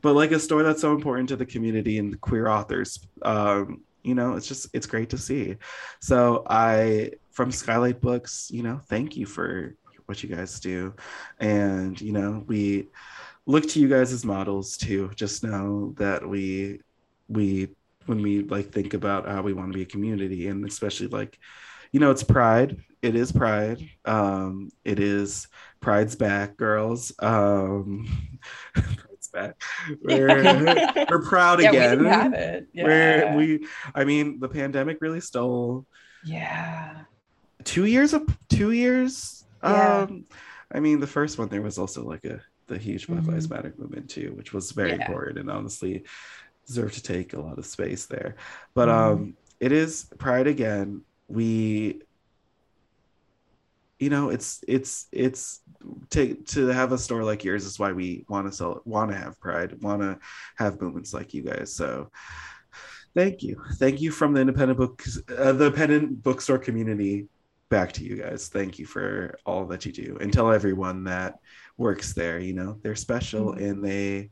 [0.00, 3.00] but like a store that's so important to the community and the queer authors.
[3.22, 5.56] Um, you know, it's just it's great to see.
[6.00, 9.76] So I from Skylight Books, you know, thank you for
[10.06, 10.92] what you guys do,
[11.38, 12.88] and you know, we
[13.46, 15.12] look to you guys as models too.
[15.14, 16.80] Just know that we
[17.28, 17.68] we
[18.06, 21.38] when we like think about how we want to be a community, and especially like,
[21.92, 22.76] you know, it's Pride.
[23.02, 23.88] It is Pride.
[24.04, 25.46] Um, it is
[25.80, 27.12] Pride's back, girls.
[27.20, 28.08] Um,
[28.74, 29.62] Pride's back.
[30.02, 31.98] We're, we're proud yeah, we again.
[31.98, 32.66] can have it.
[32.72, 32.82] Yeah.
[32.82, 33.64] Where we,
[33.94, 35.86] I mean, the pandemic really stole
[36.24, 37.04] yeah.
[37.64, 39.46] Two years of two years.
[39.62, 40.02] Yeah.
[40.02, 40.24] Um,
[40.72, 43.28] I mean, the first one there was also like a the huge Black Mhm.
[43.32, 44.96] Lives Matter movement too, which was very Yeah.
[44.96, 46.04] important and honestly
[46.66, 48.36] deserved to take a lot of space there.
[48.74, 48.92] But Mhm.
[48.92, 51.02] um, it is Pride again.
[51.28, 52.02] We,
[53.98, 55.62] you know, it's it's it's
[56.10, 59.16] to to have a store like yours is why we want to sell want to
[59.16, 60.18] have Pride, want to
[60.56, 61.74] have movements like you guys.
[61.74, 62.10] So.
[63.14, 65.02] Thank you, thank you from the independent book,
[65.36, 67.26] uh, the independent bookstore community
[67.68, 68.48] back to you guys.
[68.48, 71.38] Thank you for all that you do, and tell everyone that
[71.76, 72.38] works there.
[72.38, 73.70] You know, they're special, Mhm.
[73.70, 74.30] and they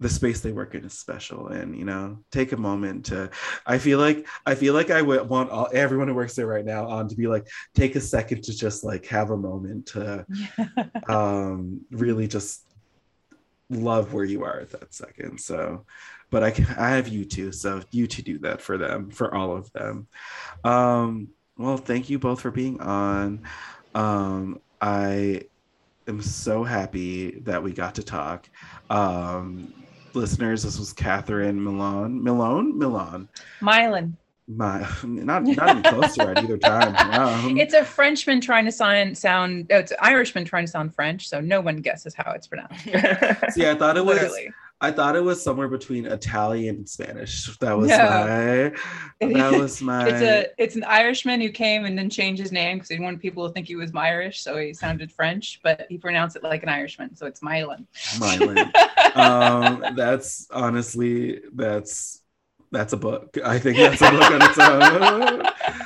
[0.00, 1.46] the space they work in is special.
[1.48, 3.30] And you know, take a moment to.
[3.64, 6.64] I feel like I feel like I would want all, everyone who works there right
[6.64, 10.26] now on to be like take a second to just like have a moment to
[11.08, 12.64] um really just
[13.70, 15.86] love where you are at that second so
[16.30, 19.34] but i can i have you two so you two do that for them for
[19.34, 20.06] all of them
[20.62, 21.26] um
[21.62, 23.40] well thank you both for being on
[23.94, 25.40] um i
[26.08, 28.48] am so happy that we got to talk
[28.90, 29.72] um
[30.14, 32.22] listeners this was catherine Malone.
[32.22, 33.28] milan milan
[33.60, 34.12] Mylan.
[34.48, 38.72] my not not even close to right either time um, It's a Frenchman trying to
[38.72, 39.68] sound sound.
[39.70, 42.84] Oh, it's an Irishman trying to sound French, so no one guesses how it's pronounced.
[43.54, 44.52] see i thought it was Literally.
[44.82, 47.56] I thought it was somewhere between Italian and Spanish.
[47.58, 47.96] That was No.
[47.98, 49.28] my.
[49.32, 50.08] That was my.
[50.08, 53.04] It's a it's an Irishman who came and then changed his name because he didn't
[53.04, 56.42] want people to think he was Irish, so he sounded French, but he pronounced it
[56.42, 57.86] like an Irishman, so it's Mylan.
[58.16, 59.16] Mylan.
[59.16, 62.20] um, that's honestly that's
[62.72, 63.38] that's a book.
[63.44, 65.42] I think that's a book on its own.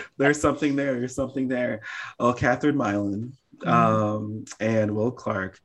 [0.16, 0.99] There's something there.
[0.99, 1.82] There's something there.
[2.18, 3.32] Oh, Catherine Mylan
[3.66, 5.61] um, and Will Clark.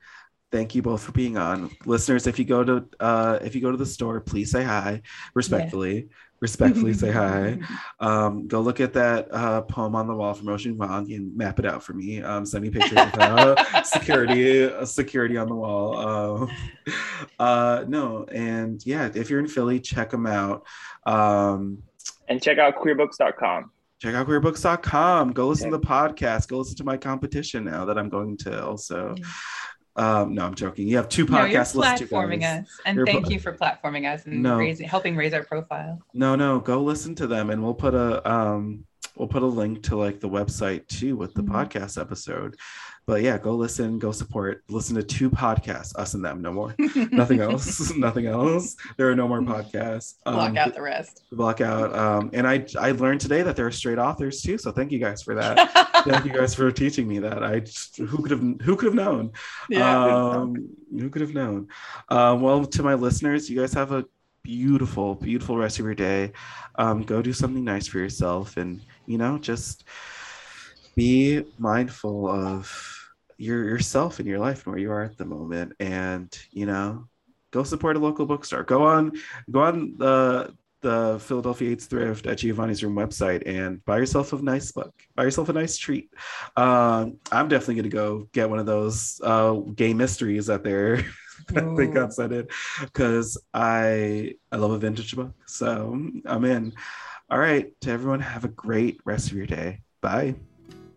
[0.51, 2.27] Thank you both for being on, listeners.
[2.27, 5.01] If you go to uh, if you go to the store, please say hi
[5.33, 6.09] respectfully.
[6.41, 7.59] Respectfully say hi.
[7.99, 11.59] Um, go look at that uh, poem on the wall from Ocean Vuong and map
[11.59, 12.21] it out for me.
[12.23, 16.47] Um, send me pictures of uh, security, uh, security on the wall.
[16.47, 16.47] Uh,
[17.39, 20.65] uh, no, and yeah, if you're in Philly, check them out.
[21.05, 21.83] Um,
[22.27, 23.71] And check out queerbooks.com.
[23.99, 25.33] check out queerbooks.com.
[25.33, 26.47] Go listen to the podcast.
[26.47, 29.15] Go listen to my competition now that I'm going to also.
[29.95, 30.87] Um, no, I'm joking.
[30.87, 31.75] You have two podcasts.
[31.75, 34.57] No, you're platforming us, and You're thank pla- you for platforming us and No.
[34.57, 36.01] raising, helping raise our profile.
[36.13, 38.85] No, no, go listen to them, and we'll put a um,
[39.17, 41.49] we'll put a link to like the website too with the Mhm.
[41.51, 42.55] podcast episode.
[43.07, 44.63] But yeah, go listen, go support.
[44.69, 46.75] Listen to two podcasts, us and them, no more.
[47.11, 47.91] Nothing else.
[47.97, 48.75] Nothing else.
[48.95, 50.15] There are no more podcasts.
[50.23, 51.23] Block Um, out the rest.
[51.31, 51.93] block out.
[51.95, 54.57] Um, and I I learned today that there are straight authors too.
[54.57, 55.71] So thank you guys for that.
[56.05, 57.43] thank you guys for teaching me that.
[57.43, 59.31] I just, who could have who could have known?
[59.75, 61.67] Um, who could have known?
[62.07, 64.05] Uh, well, to my listeners, you guys have a
[64.43, 66.31] beautiful, beautiful rest of your day.
[66.75, 69.83] Um, go do something nice for yourself, and you know, just
[70.95, 72.97] be mindful of
[73.37, 77.07] your yourself and your life and where you are at the moment, and you know,
[77.51, 78.63] go support a local bookstore.
[78.63, 79.11] Go on,
[79.49, 84.41] go on the the Philadelphia AIDS Thrift at Giovanni's Room website and buy yourself a
[84.41, 84.93] nice book.
[85.15, 86.09] Buy yourself a nice treat.
[86.57, 90.97] Um, I'm definitely gonna go get one of those uh, gay mysteries that they're
[91.49, 92.47] that they got sent in
[92.81, 95.33] because I I love a vintage book.
[95.45, 96.73] So I'm in.
[97.29, 99.81] All right, to everyone, have a great rest of your day.
[100.01, 100.35] Bye.